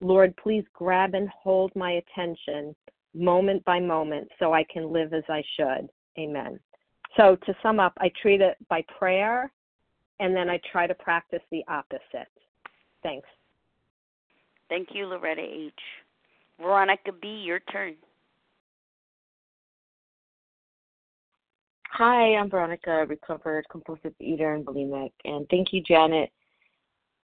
[0.00, 2.74] Lord, please grab and hold my attention
[3.14, 5.88] moment by moment so I can live as I should.
[6.18, 6.58] Amen.
[7.16, 9.50] So to sum up, I treat it by prayer
[10.20, 12.28] and then I try to practice the opposite.
[13.02, 13.28] Thanks.
[14.68, 15.72] Thank you, Loretta H.
[16.60, 17.94] Veronica B., your turn.
[21.90, 26.30] Hi, I'm Veronica, recovered compulsive eater and bulimic, and thank you, Janet,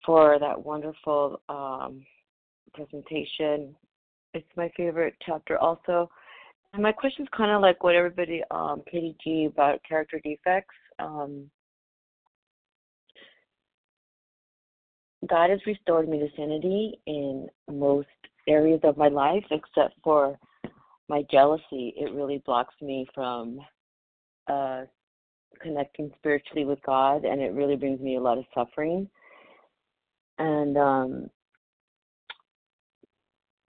[0.06, 2.04] for that wonderful um,
[2.74, 3.76] presentation.
[4.34, 6.10] It's my favorite chapter, also.
[6.74, 10.76] And my question is kind of like what everybody, um, Katie G, about character defects.
[11.00, 11.50] Um,
[15.28, 18.08] God has restored me to sanity in most
[18.48, 20.38] areas of my life, except for
[21.10, 21.94] my jealousy.
[21.98, 23.60] It really blocks me from
[24.48, 24.84] uh,
[25.62, 29.10] connecting spiritually with God, and it really brings me a lot of suffering.
[30.38, 31.30] And um,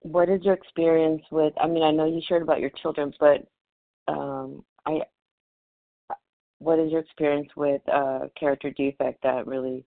[0.00, 1.52] what is your experience with?
[1.60, 3.46] I mean, I know you shared about your children, but
[4.08, 5.00] um, I,
[6.58, 9.84] what is your experience with uh, character defect that really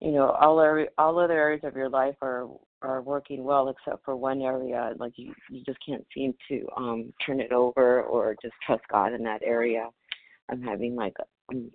[0.00, 2.48] you know all area, all other areas of your life are
[2.82, 7.12] are working well except for one area like you you just can't seem to um
[7.24, 9.88] turn it over or just trust god in that area.
[10.50, 11.70] I'm having like a, um,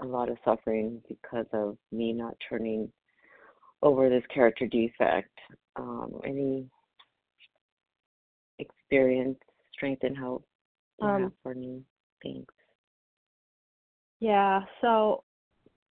[0.00, 2.90] a lot of suffering because of me not turning
[3.82, 5.36] over this character defect.
[5.76, 6.66] Um any
[8.58, 9.38] experience
[9.72, 10.44] strength and hope
[11.00, 11.82] um, for me?
[12.22, 12.54] Thanks.
[14.20, 15.24] Yeah so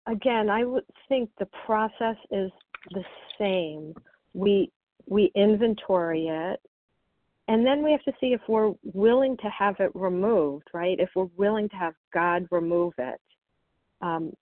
[0.06, 2.50] again i would think the process is
[2.90, 3.04] the
[3.38, 3.94] same
[4.34, 4.70] we
[5.06, 6.60] we inventory it
[7.48, 10.98] and then we have to see if we're willing to have it removed right?
[10.98, 13.20] If we're willing to have god remove it.
[14.00, 14.32] Um,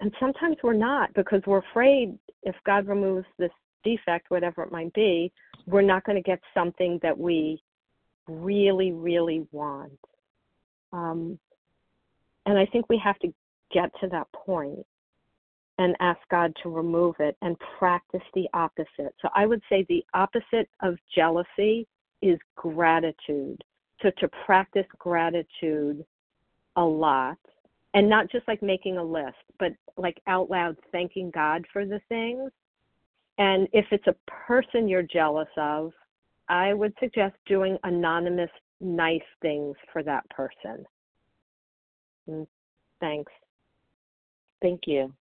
[0.00, 3.50] and sometimes we're not because we're afraid if god removes this
[3.84, 5.32] defect whatever it might be
[5.66, 7.62] we're not going to get something that we
[8.26, 9.98] really really want.
[10.92, 11.38] Um,
[12.46, 13.32] and i think we have to
[13.72, 14.86] get to that point
[15.78, 19.14] and ask God to remove it and practice the opposite.
[19.22, 21.86] So I would say the opposite of jealousy
[22.20, 23.62] is gratitude.
[24.02, 26.04] So to practice gratitude
[26.76, 27.38] a lot
[27.94, 32.00] and not just like making a list, but like out loud thanking God for the
[32.08, 32.50] things.
[33.38, 35.92] And if it's a person you're jealous of,
[36.48, 38.50] I would suggest doing anonymous
[38.80, 40.84] nice things for that person.
[42.28, 42.46] Mm,
[43.00, 43.32] thanks.
[44.60, 45.12] Thank you.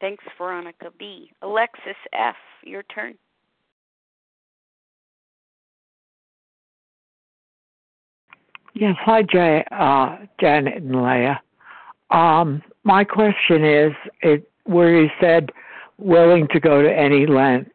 [0.00, 1.30] Thanks, Veronica B.
[1.42, 3.14] Alexis F., your turn.
[8.74, 11.40] Yes, hi, Jay, uh, Janet and Leah.
[12.10, 13.92] Um, my question is,
[14.22, 15.50] it, where you said
[15.98, 17.72] willing to go to any lengths,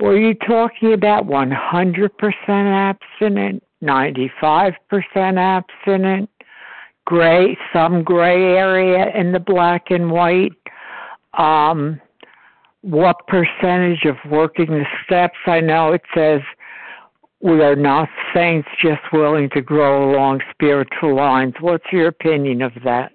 [0.00, 2.10] were you talking about 100%
[2.48, 4.74] abstinent, 95%
[5.38, 6.30] abstinent,
[7.04, 10.52] gray, some gray area in the black and white?
[11.36, 12.00] Um,
[12.82, 15.38] what percentage of working the steps?
[15.46, 16.40] I know it says
[17.40, 21.54] we are not saints just willing to grow along spiritual lines.
[21.60, 23.12] What's your opinion of that?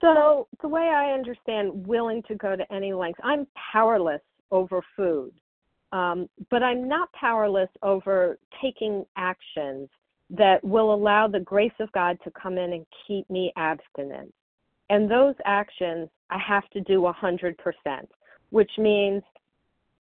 [0.00, 4.20] So, the way I understand willing to go to any length, I'm powerless
[4.50, 5.32] over food,
[5.92, 9.88] um, but I'm not powerless over taking actions
[10.30, 14.32] that will allow the grace of God to come in and keep me abstinent.
[14.88, 17.54] And those actions I have to do 100%,
[18.50, 19.22] which means,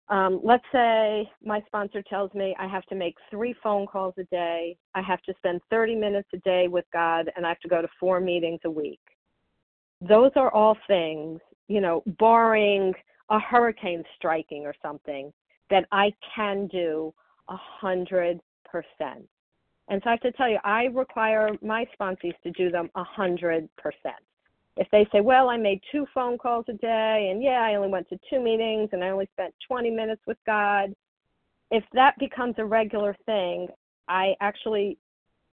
[0.09, 4.23] um, let's say my sponsor tells me I have to make three phone calls a
[4.26, 7.67] day, I have to spend 30 minutes a day with God, and I have to
[7.67, 8.99] go to four meetings a week.
[10.01, 12.93] Those are all things, you know, barring
[13.30, 15.34] a hurricane striking or something,
[15.69, 17.13] that I can do
[17.49, 19.28] a hundred percent.
[19.88, 23.03] And so I have to tell you, I require my sponsees to do them a
[23.03, 24.21] hundred percent
[24.78, 27.89] if they say, well, I made two phone calls a day, and yeah, I only
[27.89, 30.93] went to two meetings, and I only spent 20 minutes with God,
[31.71, 33.67] if that becomes a regular thing,
[34.07, 34.97] I actually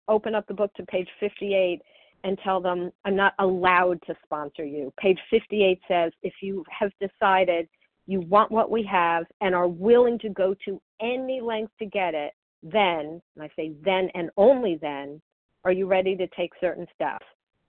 [0.08, 1.80] open up the book to page 58
[2.24, 4.92] and tell them I'm not allowed to sponsor you.
[4.98, 7.68] Page 58 says if you have decided
[8.06, 12.14] you want what we have and are willing to go to any length to get
[12.14, 15.20] it, then, and I say then and only then,
[15.64, 17.26] are you ready to take certain steps.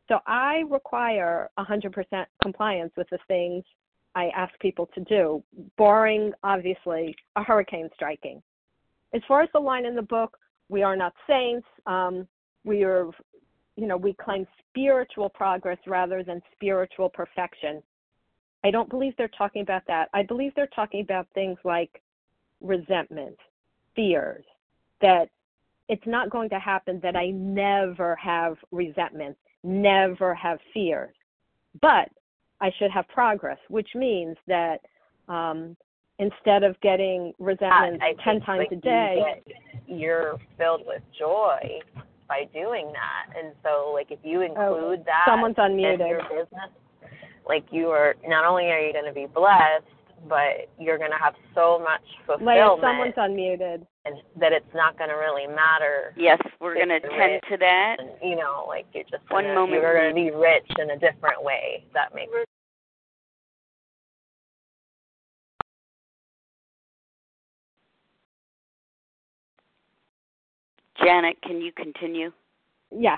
[0.07, 3.63] So I require 100% compliance with the things
[4.15, 5.43] I ask people to do,
[5.77, 8.41] barring obviously a hurricane striking.
[9.13, 10.37] As far as the line in the book,
[10.69, 11.67] we are not saints.
[11.85, 12.27] Um,
[12.63, 13.09] we are,
[13.75, 17.83] you know, we claim spiritual progress rather than spiritual perfection.
[18.63, 20.09] I don't believe they're talking about that.
[20.13, 22.01] I believe they're talking about things like
[22.61, 23.37] resentment,
[23.95, 24.43] fears,
[25.01, 25.29] that
[25.89, 29.37] it's not going to happen that I never have resentment
[29.68, 31.13] never have fears.
[31.82, 32.09] But
[32.61, 34.78] I should have progress, which means that
[35.28, 35.76] um,
[36.20, 39.43] instead of getting resentment I, I 10 times like a day,
[39.86, 41.80] you you're filled with joy
[42.28, 43.38] by doing that.
[43.38, 46.01] And so, like, if you oh, include oh, that someone's unmuted.
[46.01, 46.72] in your business,
[47.47, 49.86] like, you are not only are you going to be blessed,
[50.28, 52.57] but you're going to have so much fulfillment.
[52.57, 53.86] Leah, someone's unmuted.
[54.07, 56.13] And that it's not going to really matter.
[56.15, 57.97] Yes, we're going to tend to that.
[57.99, 60.91] And, you know, like you're just one gonna, moment you're going to be rich in
[60.91, 61.83] a different way.
[61.93, 62.31] That makes
[71.03, 72.31] Janet, can you continue?
[72.91, 73.17] Yeah.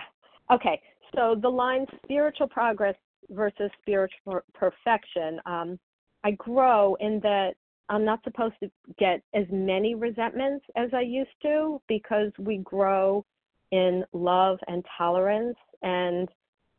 [0.51, 0.81] Okay.
[1.15, 2.95] So the line spiritual progress
[3.29, 5.39] versus spiritual perfection.
[5.45, 5.79] Um,
[6.23, 7.53] I grow in that
[7.89, 8.69] I'm not supposed to
[8.99, 13.25] get as many resentments as I used to because we grow
[13.71, 16.29] in love and tolerance and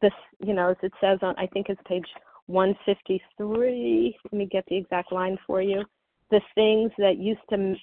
[0.00, 0.12] this,
[0.44, 2.06] you know, as it says on, I think it's page
[2.46, 4.16] 153.
[4.24, 5.84] Let me get the exact line for you.
[6.30, 7.74] The things that used to,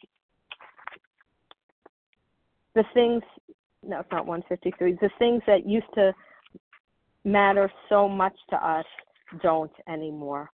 [2.75, 3.21] the things,
[3.84, 4.93] no, it's not 153.
[4.93, 6.13] The things that used to
[7.25, 8.86] matter so much to us
[9.43, 10.49] don't anymore.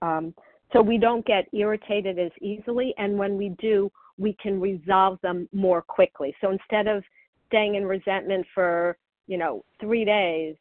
[0.00, 0.34] Um,
[0.72, 5.48] so we don't get irritated as easily, and when we do, we can resolve them
[5.52, 6.34] more quickly.
[6.40, 7.02] So instead of
[7.46, 10.56] staying in resentment for, you know, three days,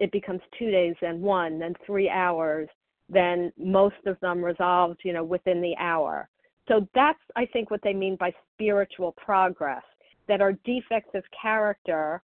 [0.00, 2.68] it becomes two days, then one, then three hours,
[3.08, 6.28] then most of them resolved, you know, within the hour.
[6.68, 9.82] So that's, I think, what they mean by spiritual progress,
[10.26, 12.22] that our defects of character,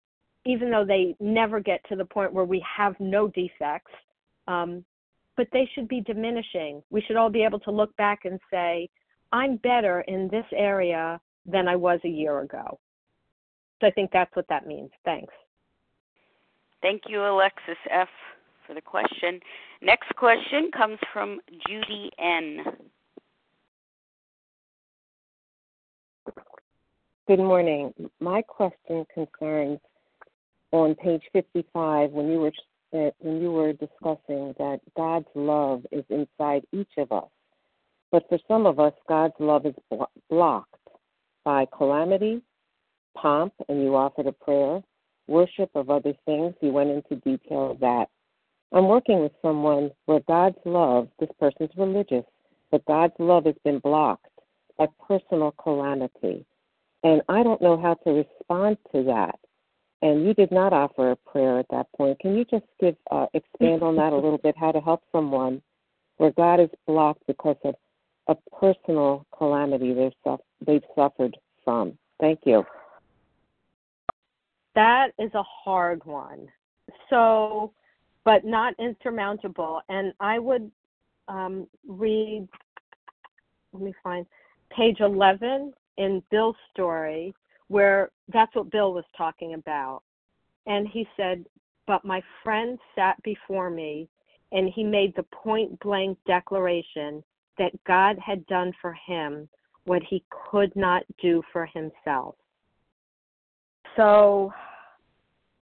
[0.45, 3.93] even though they never get to the point where we have no defects,
[4.47, 4.85] um,
[5.37, 6.83] but they should be diminishing.
[6.91, 8.89] We should all be able to look back and say,
[9.33, 12.79] I'm better in this area than I was a year ago.
[13.81, 14.91] So I think that's what that means.
[15.05, 15.33] Thanks.
[16.83, 18.09] Thank you, Alexis F.,
[18.67, 19.41] for the question.
[19.83, 22.65] Next question comes from Judy N.
[27.27, 27.93] Good morning.
[28.21, 29.81] My question concerns
[30.73, 32.53] on page 55 when you were
[32.95, 37.29] when you were discussing that God's love is inside each of us.
[38.13, 39.75] But for some of us, God's love is
[40.31, 40.75] blocked
[41.45, 42.41] by calamity,
[43.17, 44.81] pomp, and you offered a prayer,
[45.27, 46.55] worship of other things.
[46.61, 48.07] You went into detail of that.
[48.73, 52.25] I'm working with someone where God's love, this person's religious,
[52.71, 54.27] but God's love has been blocked
[54.79, 56.45] by personal calamity.
[57.03, 59.39] And I don't know how to respond to that
[60.03, 62.19] and you did not offer a prayer at that point.
[62.21, 64.55] Can you just give uh, expand on that a little bit?
[64.57, 65.63] How to help someone
[66.17, 67.75] where God is blocked because of
[68.29, 70.37] a personal calamity they've
[70.67, 71.99] they've suffered from.
[72.21, 72.65] Thank you.
[74.75, 76.49] That is a hard one.
[77.11, 77.73] So,
[78.25, 79.81] but not insurmountable.
[79.89, 80.71] And I would
[81.29, 82.49] um, read.
[83.73, 84.27] Let me find
[84.71, 87.35] page eleven in Bill's story
[87.69, 90.03] where that's what Bill was talking about.
[90.67, 91.45] And he said,
[91.87, 94.09] But my friend sat before me
[94.53, 97.23] and he made the point blank declaration
[97.59, 99.49] that God had done for him
[99.85, 102.37] what he could not do for himself.
[103.97, 104.53] So,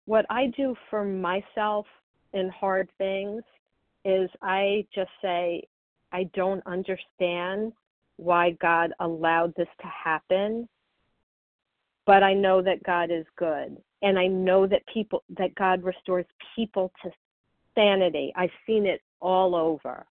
[0.06, 1.86] what I do for myself
[2.34, 3.44] in hard things
[4.06, 5.64] is I just say,
[6.12, 7.74] I don't understand
[8.18, 10.68] why God allowed this to happen
[12.10, 13.78] but I know that God is good.
[14.02, 17.12] And I know that people that God restores people to
[17.76, 18.34] sanity.
[18.36, 20.08] I've seen it all over.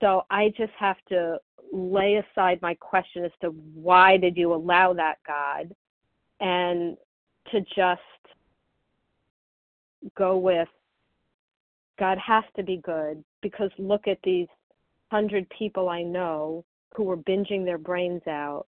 [0.00, 1.38] So I just have to
[1.72, 5.72] lay aside my question as to why did you allow that, God,
[6.40, 6.96] and
[7.52, 8.00] to just
[10.16, 10.66] go with
[12.00, 14.48] God has to be good because look at these
[15.12, 16.64] hundred people I know
[16.96, 18.66] who were binging their brains out.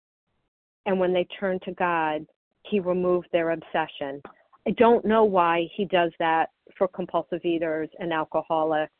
[0.86, 2.26] And when they turned to God,
[2.64, 4.22] he removed their obsession.
[4.66, 8.92] I don't know why he does that for compulsive eaters and alcoholics,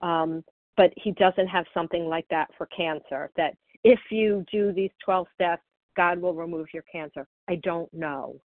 [0.00, 0.44] um,
[0.76, 3.30] but he doesn't have something like that for cancer.
[3.36, 5.62] That if you do these 12 steps,
[5.96, 7.26] God will remove your cancer.
[7.48, 8.40] I don't know.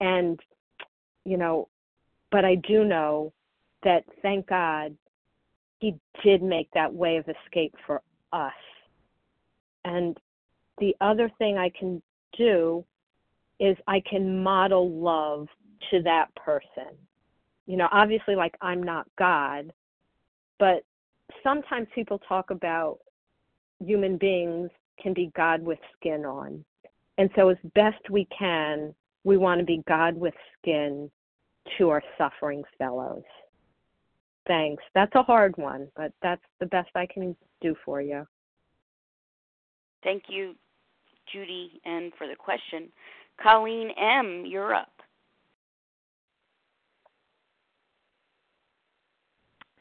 [0.00, 0.40] And,
[1.24, 1.68] you know,
[2.30, 3.32] but I do know
[3.84, 4.96] that thank God
[5.78, 5.94] he
[6.24, 8.02] did make that way of escape for
[8.32, 8.52] us.
[9.84, 10.18] And
[10.78, 12.02] the other thing I can
[12.36, 12.84] do
[13.64, 15.48] is I can model love
[15.90, 16.96] to that person.
[17.66, 19.72] You know, obviously, like I'm not God,
[20.58, 20.84] but
[21.42, 22.98] sometimes people talk about
[23.80, 24.70] human beings
[25.02, 26.64] can be God with skin on.
[27.16, 31.10] And so, as best we can, we want to be God with skin
[31.78, 33.22] to our suffering fellows.
[34.46, 34.82] Thanks.
[34.94, 38.26] That's a hard one, but that's the best I can do for you.
[40.02, 40.54] Thank you,
[41.32, 42.90] Judy, and for the question.
[43.42, 44.88] Colleen M., you're up.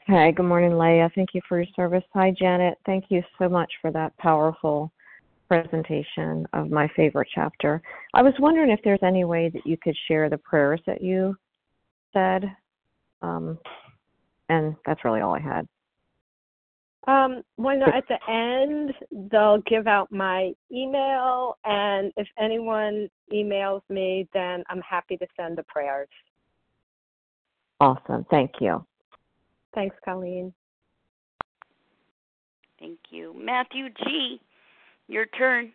[0.07, 1.09] Hi, good morning, Leah.
[1.15, 2.03] Thank you for your service.
[2.13, 2.77] Hi, Janet.
[2.85, 4.91] Thank you so much for that powerful
[5.47, 7.81] presentation of my favorite chapter.
[8.13, 11.37] I was wondering if there's any way that you could share the prayers that you
[12.11, 12.51] said.
[13.21, 13.57] Um,
[14.49, 15.67] and that's really all I had.
[17.05, 18.93] Um, why not at the end
[19.29, 25.57] they'll give out my email and if anyone emails me then I'm happy to send
[25.57, 26.07] the prayers.
[27.81, 28.25] Awesome.
[28.31, 28.85] Thank you.
[29.75, 30.53] Thanks, Colleen.
[32.79, 33.35] Thank you.
[33.37, 34.39] Matthew G,
[35.07, 35.73] your turn.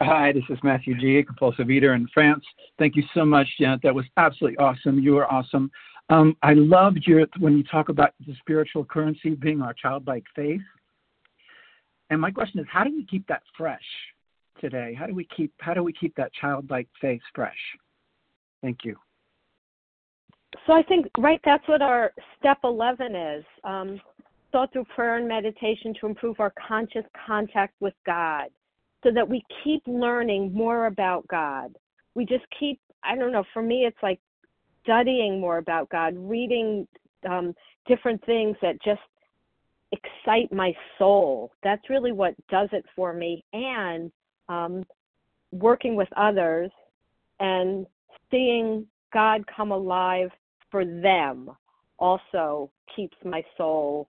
[0.00, 2.44] Hi, this is Matthew G, a compulsive eater in France.
[2.78, 3.80] Thank you so much, Janet.
[3.82, 4.98] That was absolutely awesome.
[4.98, 5.70] You were awesome.
[6.10, 10.60] Um, I loved your when you talk about the spiritual currency being our childlike faith.
[12.10, 13.80] And my question is, how do we keep that fresh
[14.60, 14.94] today?
[14.98, 17.56] How do we keep how do we keep that childlike faith fresh?
[18.60, 18.96] Thank you.
[20.66, 23.44] So I think right that's what our step 11 is.
[23.62, 24.00] Um,
[24.50, 28.46] thought through prayer and meditation to improve our conscious contact with God
[29.04, 31.76] so that we keep learning more about God.
[32.16, 34.18] We just keep, I don't know, for me, it's like
[34.90, 36.86] studying more about God, reading
[37.28, 37.54] um,
[37.86, 39.00] different things that just
[39.92, 41.52] excite my soul.
[41.62, 43.44] That's really what does it for me.
[43.52, 44.10] And
[44.48, 44.84] um,
[45.52, 46.70] working with others
[47.38, 47.86] and
[48.30, 50.30] seeing God come alive
[50.70, 51.50] for them
[51.98, 54.08] also keeps my soul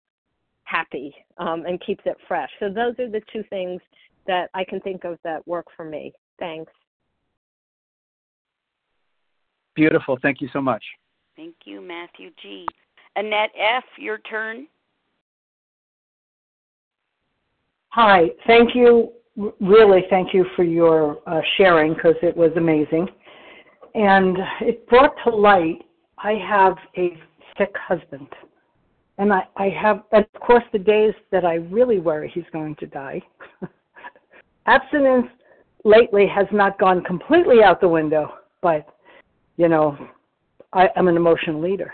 [0.64, 2.49] happy um, and keeps it fresh.
[2.60, 3.82] So those are the two things
[4.26, 6.14] that I can think of that work for me.
[6.40, 6.72] Thanks.
[9.76, 10.18] Beautiful.
[10.22, 10.84] Thank you so much.
[11.35, 12.68] Thank you, Matthew G.
[13.15, 14.68] Annette F., your turn.
[17.89, 18.30] Hi.
[18.48, 19.11] Thank you.
[19.60, 23.07] Really, thank you for your uh, sharing because it was amazing.
[23.95, 25.84] And it brought to light
[26.23, 27.18] I have a
[27.57, 28.27] sick husband.
[29.18, 32.76] And I, I have, and of course, the days that I really worry he's going
[32.76, 33.22] to die.
[34.65, 35.27] Abstinence
[35.84, 38.88] lately has not gone completely out the window, but,
[39.57, 39.98] you know,
[40.73, 41.94] I, I'm an emotional eater.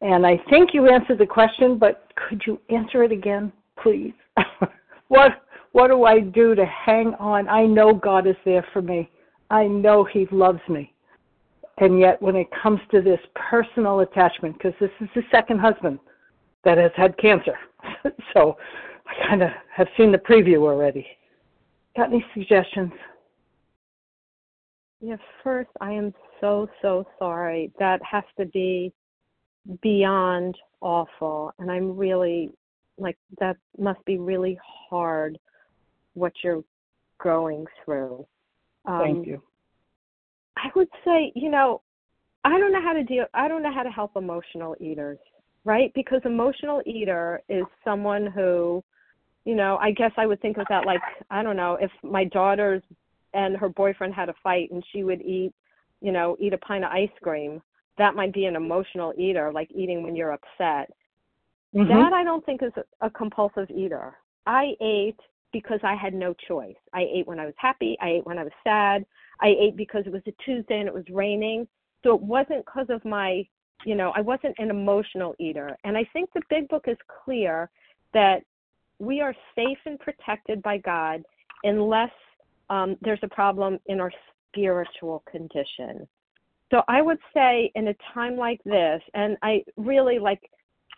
[0.00, 3.52] And I think you answered the question, but could you answer it again,
[3.82, 4.14] please?
[5.08, 7.48] what what do I do to hang on?
[7.48, 9.10] I know God is there for me.
[9.50, 10.92] I know He loves me.
[11.78, 15.98] And yet, when it comes to this personal attachment, because this is the second husband
[16.64, 17.56] that has had cancer,
[18.34, 18.56] so
[19.06, 21.06] I kind of have seen the preview already.
[21.96, 22.92] Got any suggestions?
[25.00, 27.72] Yeah, first, I am so, so sorry.
[27.78, 28.92] That has to be
[29.82, 31.52] beyond awful.
[31.58, 32.50] And I'm really,
[32.98, 34.58] like, that must be really
[34.90, 35.38] hard
[36.14, 36.64] what you're
[37.22, 38.26] going through.
[38.86, 39.42] Um, Thank you.
[40.56, 41.82] I would say, you know,
[42.44, 45.18] I don't know how to deal I don't know how to help emotional eaters,
[45.64, 45.92] right?
[45.94, 48.82] Because emotional eater is someone who,
[49.44, 51.00] you know, I guess I would think of that like,
[51.30, 52.82] I don't know, if my daughter's
[53.34, 55.52] and her boyfriend had a fight and she would eat,
[56.00, 57.60] you know, eat a pint of ice cream,
[57.98, 60.90] that might be an emotional eater, like eating when you're upset.
[61.74, 61.88] Mm-hmm.
[61.88, 64.16] That I don't think is a, compulsive eater.
[64.46, 65.20] I ate
[65.52, 66.76] because I had no choice.
[66.94, 69.04] I ate when I was happy, I ate when I was sad,
[69.40, 71.66] I ate because it was a Tuesday and it was raining.
[72.02, 73.46] So it wasn't because of my,
[73.84, 75.76] you know, I wasn't an emotional eater.
[75.84, 77.70] And I think the big book is clear
[78.14, 78.42] that
[78.98, 81.22] we are safe and protected by God
[81.64, 82.10] unless
[82.70, 84.12] um, there's a problem in our
[84.48, 86.06] spiritual condition.
[86.70, 90.40] So I would say in a time like this, and I really like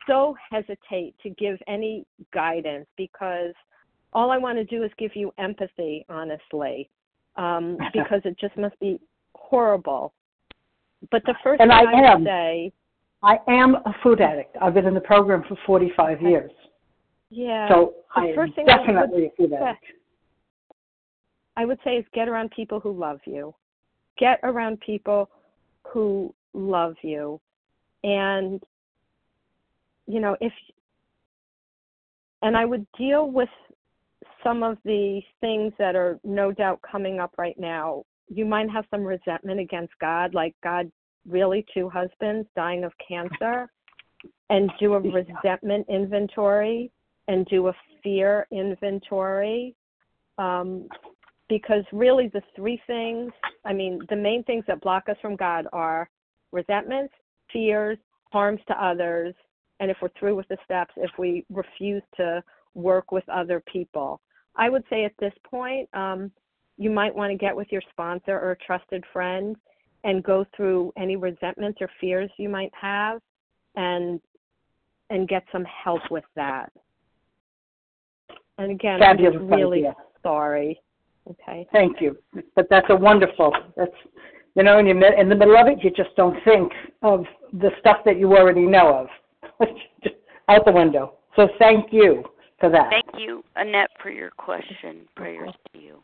[0.06, 2.04] so hesitate to give any
[2.34, 3.54] guidance because
[4.12, 6.90] all I want to do is give you empathy, honestly
[7.36, 9.00] um, because it just must be
[9.34, 10.12] horrible.
[11.10, 12.72] But the first and thing I, I am, would say,
[13.22, 14.56] I am a food addict.
[14.60, 16.50] I've been in the program for 45 years.
[17.30, 17.68] Yeah.
[17.68, 19.84] So I first am definitely I a food addict.
[21.56, 23.54] I would say is get around people who love you.
[24.18, 25.30] Get around people
[25.88, 27.40] who love you.
[28.04, 28.62] And
[30.06, 30.52] you know, if
[32.42, 33.48] and I would deal with
[34.42, 38.86] some of the things that are no doubt coming up right now, you might have
[38.90, 40.90] some resentment against God, like God
[41.28, 43.68] really two husbands dying of cancer,
[44.50, 46.90] and do a resentment inventory
[47.28, 47.72] and do a
[48.02, 49.74] fear inventory.
[50.38, 50.88] Um,
[51.50, 53.32] because really, the three things
[53.66, 56.08] I mean, the main things that block us from God are
[56.52, 57.12] resentments,
[57.52, 57.98] fears,
[58.32, 59.34] harms to others,
[59.80, 62.42] and if we're through with the steps, if we refuse to
[62.74, 64.20] work with other people.
[64.56, 66.30] I would say at this point, um,
[66.78, 69.56] you might want to get with your sponsor or a trusted friend
[70.04, 73.20] and go through any resentments or fears you might have
[73.76, 74.20] and
[75.10, 76.72] and get some help with that.
[78.58, 79.96] And again, Fabulous I'm really idea.
[80.22, 80.80] sorry.
[81.30, 81.66] Okay.
[81.72, 82.16] Thank you.
[82.54, 83.52] But that's a wonderful.
[83.76, 83.92] That's
[84.56, 87.70] you know, when you're in the middle of it, you just don't think of the
[87.78, 89.08] stuff that you already know
[89.60, 89.68] of.
[90.02, 90.16] just
[90.48, 91.14] out the window.
[91.36, 92.24] So thank you
[92.58, 92.90] for that.
[92.90, 95.08] Thank you, Annette, for your question.
[95.14, 96.02] Prayers to you.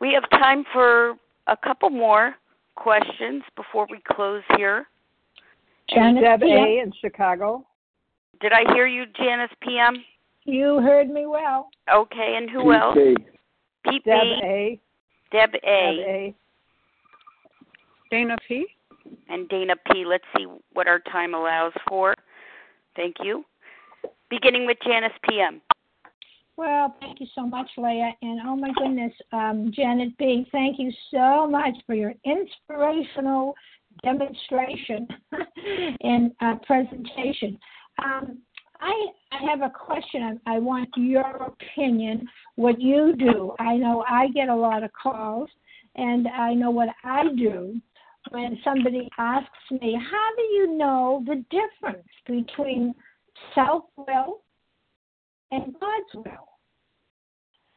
[0.00, 1.14] We have time for
[1.46, 2.34] a couple more
[2.74, 4.86] questions before we close here.
[5.88, 6.80] Janice Deb A.
[6.82, 7.64] in Chicago.
[8.40, 10.04] Did I hear you, Janice PM?
[10.44, 11.68] You heard me well.
[11.92, 12.98] Okay, and who else?
[13.88, 14.40] Pete Deb B.
[14.42, 14.80] A.
[15.32, 15.60] Deb A.
[15.60, 16.34] Deb A.
[18.10, 18.66] Dana P.
[19.28, 20.04] And Dana P.
[20.04, 22.14] Let's see what our time allows for.
[22.94, 23.44] Thank you.
[24.30, 25.60] Beginning with Janice PM.
[26.56, 28.12] Well, thank you so much, Leah.
[28.22, 33.54] And oh my goodness, um, Janet B., thank you so much for your inspirational
[34.02, 35.06] demonstration
[36.00, 37.58] and uh, presentation.
[38.02, 38.38] Um,
[38.80, 39.06] I,
[39.46, 40.40] have a question.
[40.46, 42.26] I, want your opinion,
[42.56, 43.52] what you do.
[43.58, 45.48] I know I get a lot of calls,
[45.94, 47.80] and I know what I do
[48.30, 52.94] when somebody asks me, How do you know the difference between
[53.54, 54.42] self will
[55.50, 56.48] and God's will?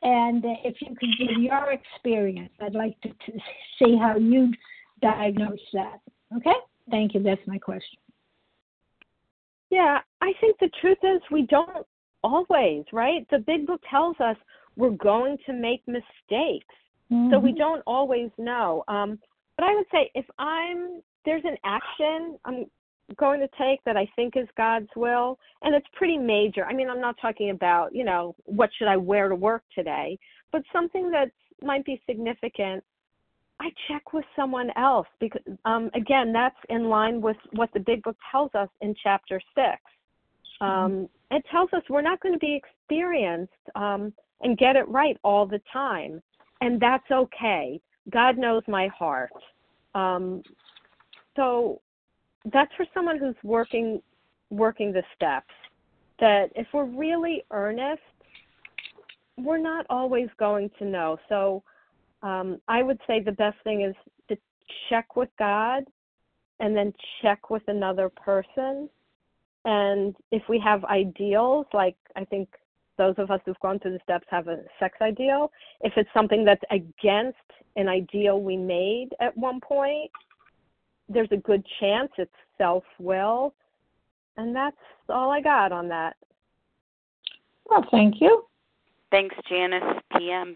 [0.02, 3.40] And if you could give your experience, I'd like to, to
[3.78, 4.52] see how you
[5.02, 6.00] diagnose that.
[6.36, 6.54] Okay?
[6.90, 7.22] Thank you.
[7.22, 8.00] That's my question.
[9.70, 11.86] Yeah, I think the truth is we don't
[12.24, 13.26] always, right?
[13.32, 14.36] The big book tells us
[14.76, 16.76] we're going to make mistakes.
[17.12, 17.32] Mm-hmm.
[17.32, 18.84] So we don't always know.
[18.88, 19.20] Um,
[19.58, 22.66] but I would say if I'm there's an action I'm
[23.18, 26.66] going to take that I think is God's will, and it's pretty major.
[26.66, 30.18] I mean, I'm not talking about, you know, what should I wear to work today,
[30.52, 31.32] but something that
[31.62, 32.84] might be significant.
[33.62, 38.04] I check with someone else because, um, again, that's in line with what the Big
[38.04, 39.82] Book tells us in Chapter Six.
[40.62, 45.18] Um, it tells us we're not going to be experienced um, and get it right
[45.24, 46.22] all the time,
[46.62, 47.80] and that's okay.
[48.10, 49.32] God knows my heart.
[49.96, 50.42] Um,
[51.36, 51.82] so
[52.52, 54.02] that's for someone who's working
[54.50, 55.54] working the steps.
[56.20, 58.02] That if we're really earnest,
[59.38, 61.18] we're not always going to know.
[61.30, 61.64] So
[62.24, 63.96] um, I would say the best thing is
[64.28, 64.38] to
[64.90, 65.84] check with God
[66.60, 68.90] and then check with another person.
[69.66, 72.50] And if we have ideals, like I think
[72.98, 76.46] those of us who've gone through the steps have a sex ideal, if it's something
[76.46, 77.38] that's against
[77.76, 80.12] an ideal we made at one point,
[81.08, 83.54] there's a good chance it's self will.
[84.38, 84.78] And that's
[85.10, 86.16] all I got on that.
[87.70, 88.46] Well, thank you.
[89.12, 90.56] Thanks, Janice PM.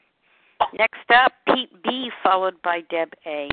[0.77, 3.49] Next up, Pete B, followed by Deb A.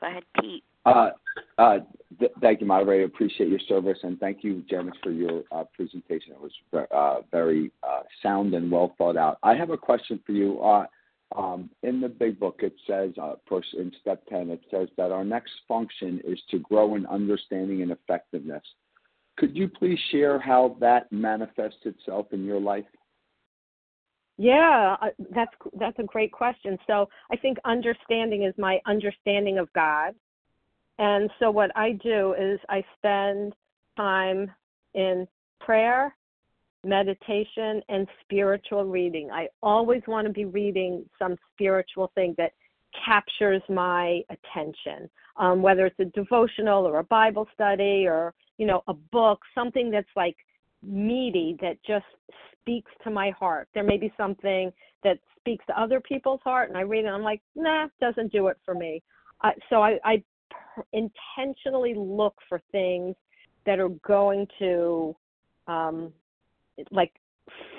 [0.00, 0.64] Go ahead, Pete.
[0.86, 1.10] Uh,
[1.58, 1.84] uh, th-
[2.40, 3.04] thank you, moderator.
[3.04, 6.32] Appreciate your service, and thank you, Janice, for your uh, presentation.
[6.32, 9.38] It was uh, very uh, sound and well thought out.
[9.42, 10.60] I have a question for you.
[11.36, 13.12] Um, in the big book, it says,
[13.48, 17.82] first in step 10, it says that our next function is to grow in understanding
[17.82, 18.64] and effectiveness.
[19.36, 22.84] Could you please share how that manifests itself in your life?
[24.38, 24.96] Yeah,
[25.34, 26.78] that's that's a great question.
[26.86, 30.14] So I think understanding is my understanding of God,
[31.00, 33.54] and so what I do is I spend
[33.96, 34.50] time
[34.92, 35.26] in
[35.58, 36.14] prayer,
[36.84, 39.30] meditation, and spiritual reading.
[39.32, 42.52] I always want to be reading some spiritual thing that
[43.06, 45.08] captures my attention,
[45.38, 49.90] um, whether it's a devotional or a Bible study or, you know, a book, something
[49.90, 50.36] that's like
[50.82, 52.04] meaty that just
[52.60, 53.68] speaks to my heart.
[53.72, 54.70] There may be something
[55.02, 58.32] that speaks to other people's heart, and I read it, and I'm like, nah, doesn't
[58.32, 59.02] do it for me.
[59.42, 60.22] Uh, so I, I
[60.92, 63.14] intentionally look for things
[63.66, 65.14] that are going to
[65.66, 66.12] um,
[66.90, 67.12] like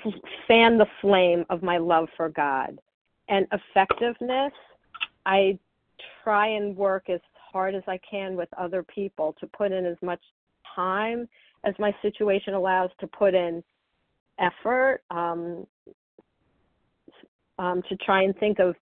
[0.04, 0.12] f-
[0.46, 2.78] fan the flame of my love for God.
[3.28, 4.52] And effectiveness,
[5.26, 5.58] I
[6.22, 7.20] try and work as
[7.52, 10.20] hard as I can with other people to put in as much
[10.74, 11.28] time
[11.64, 13.62] as my situation allows to put in
[14.38, 15.66] effort um,
[17.58, 18.74] um, to try and think of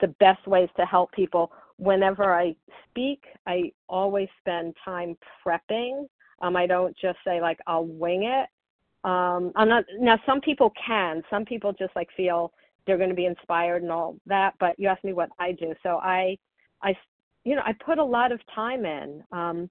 [0.00, 1.52] the best ways to help people.
[1.78, 2.54] Whenever I
[2.88, 6.06] speak, I always spend time prepping.
[6.40, 8.48] Um, I don't just say like I'll wing it.
[9.08, 10.18] Um, I'm not now.
[10.24, 11.22] Some people can.
[11.30, 12.52] Some people just like feel
[12.86, 14.54] they're going to be inspired and all that.
[14.58, 16.36] But you asked me what I do, so I,
[16.82, 16.96] I,
[17.44, 19.68] you know, I put a lot of time in, um,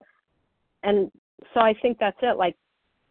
[0.84, 1.12] and
[1.54, 2.38] so I think that's it.
[2.38, 2.56] Like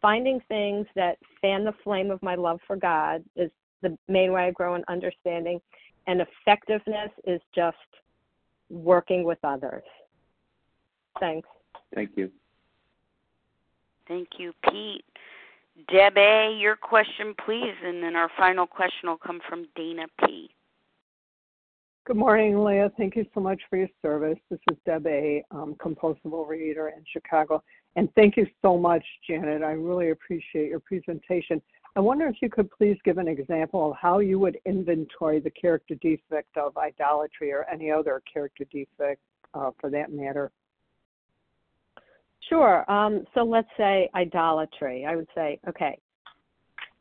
[0.01, 3.51] finding things that fan the flame of my love for God is
[3.81, 5.59] the main way I grow in understanding,
[6.07, 7.77] and effectiveness is just
[8.69, 9.83] working with others.
[11.19, 11.47] Thanks.
[11.93, 12.31] Thank you.
[14.07, 15.05] Thank you, Pete.
[15.91, 20.49] Deb A, your question, please, and then our final question will come from Dana P.
[22.05, 22.91] Good morning, Leah.
[22.97, 24.37] Thank you so much for your service.
[24.51, 27.63] This is Deb A, um, compulsive overeater in Chicago.
[27.95, 29.63] And thank you so much, Janet.
[29.63, 31.61] I really appreciate your presentation.
[31.95, 35.51] I wonder if you could please give an example of how you would inventory the
[35.51, 39.21] character defect of idolatry or any other character defect
[39.53, 40.51] uh, for that matter.
[42.49, 42.89] Sure.
[42.91, 45.05] Um, so let's say idolatry.
[45.05, 45.97] I would say, okay,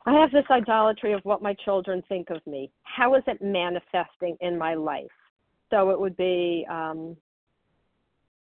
[0.04, 2.70] I have this idolatry of what my children think of me.
[2.82, 5.06] How is it manifesting in my life?
[5.70, 7.16] So it would be um,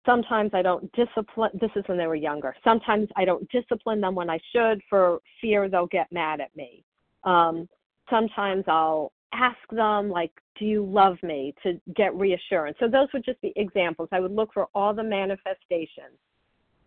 [0.06, 1.50] sometimes I don't discipline.
[1.60, 2.54] This is when they were younger.
[2.64, 6.84] Sometimes I don't discipline them when I should for fear they'll get mad at me.
[7.24, 7.68] Um,
[8.08, 12.76] sometimes I'll ask them like, "Do you love me?" to get reassurance.
[12.80, 14.08] So those would just be examples.
[14.12, 16.18] I would look for all the manifestations.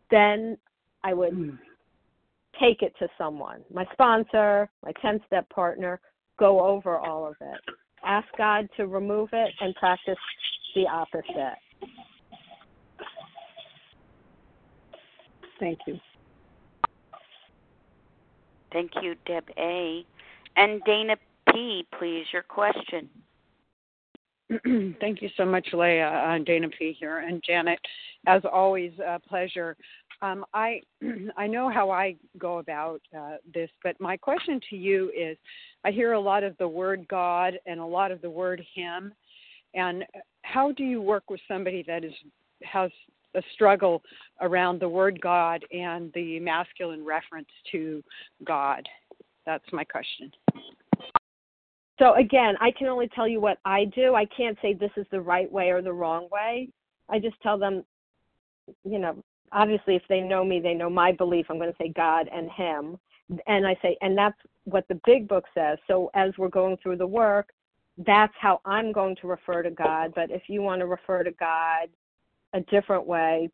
[0.10, 0.58] Then
[1.04, 1.58] I would mm.
[2.60, 6.00] take it to someone, my sponsor, my 10-step partner,
[6.38, 7.60] go over all of it.
[8.06, 10.18] Ask God to remove it and practice
[10.76, 11.58] the opposite.
[15.64, 15.98] Thank you.
[18.74, 20.06] Thank you, Deb A.
[20.58, 21.16] And Dana
[21.50, 23.08] P., please, your question.
[25.00, 26.10] Thank you so much, Leah.
[26.10, 26.98] Uh, Dana P.
[27.00, 27.80] here, and Janet.
[28.28, 29.78] As always, a pleasure.
[30.22, 30.82] Um, I
[31.38, 35.38] I know how I go about uh, this, but my question to you is:
[35.86, 39.14] I hear a lot of the word God and a lot of the word Him,
[39.74, 40.04] and
[40.42, 42.14] how do you work with somebody that is
[42.64, 42.92] has
[43.36, 44.02] a struggle
[44.42, 48.04] around the word God and the masculine reference to
[48.44, 48.88] God?
[49.46, 50.32] That's my question.
[52.00, 54.16] So again, I can only tell you what I do.
[54.16, 56.70] I can't say this is the right way or the wrong way.
[57.10, 57.84] I just tell them,
[58.84, 61.46] you know, obviously if they know me, they know my belief.
[61.50, 62.98] I'm going to say God and Him.
[63.48, 65.78] And I say, and that's what the big book says.
[65.88, 67.50] So as we're going through the work,
[67.98, 70.14] that's how I'm going to refer to God.
[70.16, 71.90] But if you want to refer to God
[72.54, 73.50] a different way,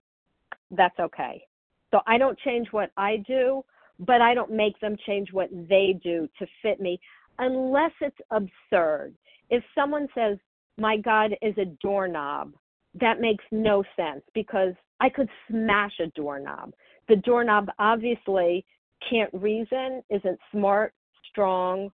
[0.72, 1.44] that's okay.
[1.92, 3.64] So I don't change what I do,
[4.00, 7.00] but I don't make them change what they do to fit me
[7.40, 9.16] unless it's absurd.
[9.50, 10.38] If someone says,
[10.78, 12.54] My God is a doorknob,
[13.00, 16.74] that makes no sense because I could smash a doorknob.
[17.08, 18.66] The doorknob obviously
[19.10, 20.94] can't reason, isn't smart,
[21.30, 21.90] strong,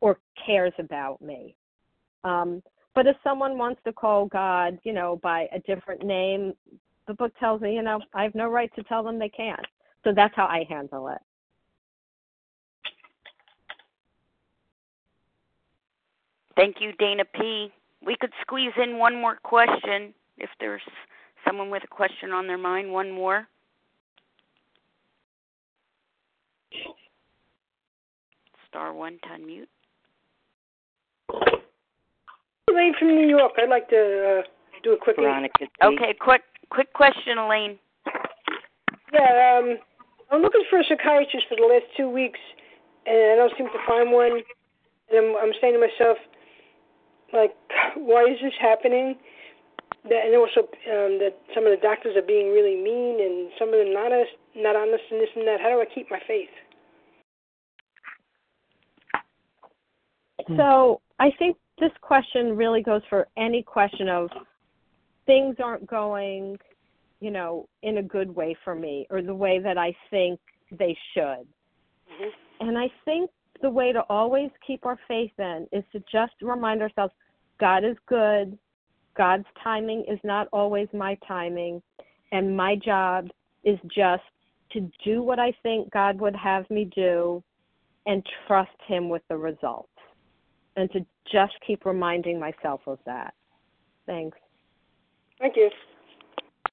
[0.00, 1.56] or cares about me.
[2.24, 2.62] Um,
[2.98, 6.52] but if someone wants to call God, you know, by a different name,
[7.06, 9.64] the book tells me, you know, I have no right to tell them they can't.
[10.02, 11.18] So that's how I handle it.
[16.56, 17.70] Thank you, Dana P.
[18.04, 20.82] We could squeeze in one more question if there's
[21.46, 22.92] someone with a question on their mind.
[22.92, 23.46] One more.
[28.68, 29.68] Star one to unmute.
[33.00, 33.52] Elaine from New York.
[33.58, 34.42] I'd like to uh,
[34.82, 35.16] do a quick.
[35.16, 35.66] Veronica.
[35.82, 37.78] Okay, quick, quick question, Elaine.
[39.12, 39.78] Yeah, um,
[40.30, 42.40] I'm looking for a psychiatrist for the last two weeks,
[43.06, 44.42] and I don't seem to find one.
[45.10, 46.18] And I'm, I'm saying to myself,
[47.32, 47.56] like,
[47.96, 49.16] why is this happening?
[50.04, 53.68] That, and also um, that some of the doctors are being really mean, and some
[53.68, 55.60] of them not honest, not honest, and this and that.
[55.60, 56.52] How do I keep my faith?
[60.56, 64.28] So I think this question really goes for any question of
[65.26, 66.58] things aren't going,
[67.20, 70.40] you know, in a good way for me or the way that I think
[70.70, 71.46] they should.
[72.10, 72.68] Mm-hmm.
[72.68, 73.30] And I think
[73.62, 77.12] the way to always keep our faith in is to just remind ourselves
[77.60, 78.56] God is good.
[79.16, 81.82] God's timing is not always my timing.
[82.32, 83.28] And my job
[83.64, 84.22] is just
[84.72, 87.42] to do what I think God would have me do
[88.06, 89.88] and trust Him with the results.
[90.78, 93.34] And to just keep reminding myself of that.
[94.06, 94.38] Thanks.
[95.40, 95.70] Thank you.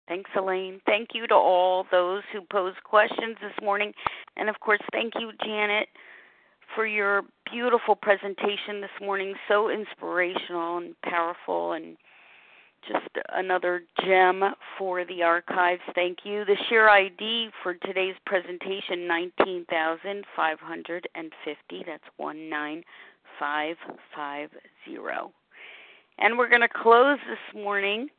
[0.07, 0.80] Thanks, Elaine.
[0.86, 3.91] Thank you to all those who posed questions this morning.
[4.38, 5.88] And of course, thank you, Janet
[6.73, 9.34] for your beautiful presentation this morning.
[9.48, 11.98] So inspirational and powerful, and
[12.88, 14.44] just another gem
[14.77, 15.82] for the archives.
[15.95, 16.45] Thank you.
[16.45, 21.84] The share ID for today's presentation 19,550.
[21.86, 22.03] That's
[23.39, 25.33] 19550.
[26.17, 28.09] And we're going to close this morning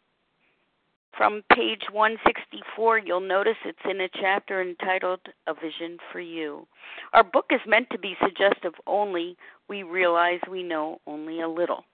[1.16, 6.66] from page 164, you'll notice it's in a chapter entitled A Vision for You.
[7.14, 9.38] Our book is meant to be suggestive only.
[9.66, 11.84] We realize we know only a little.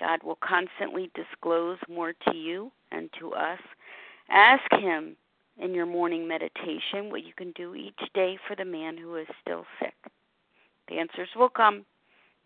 [0.00, 3.60] God will constantly disclose more to you and to us.
[4.30, 5.16] Ask Him
[5.58, 9.26] in your morning meditation what you can do each day for the man who is
[9.42, 9.94] still sick.
[10.88, 11.84] The answers will come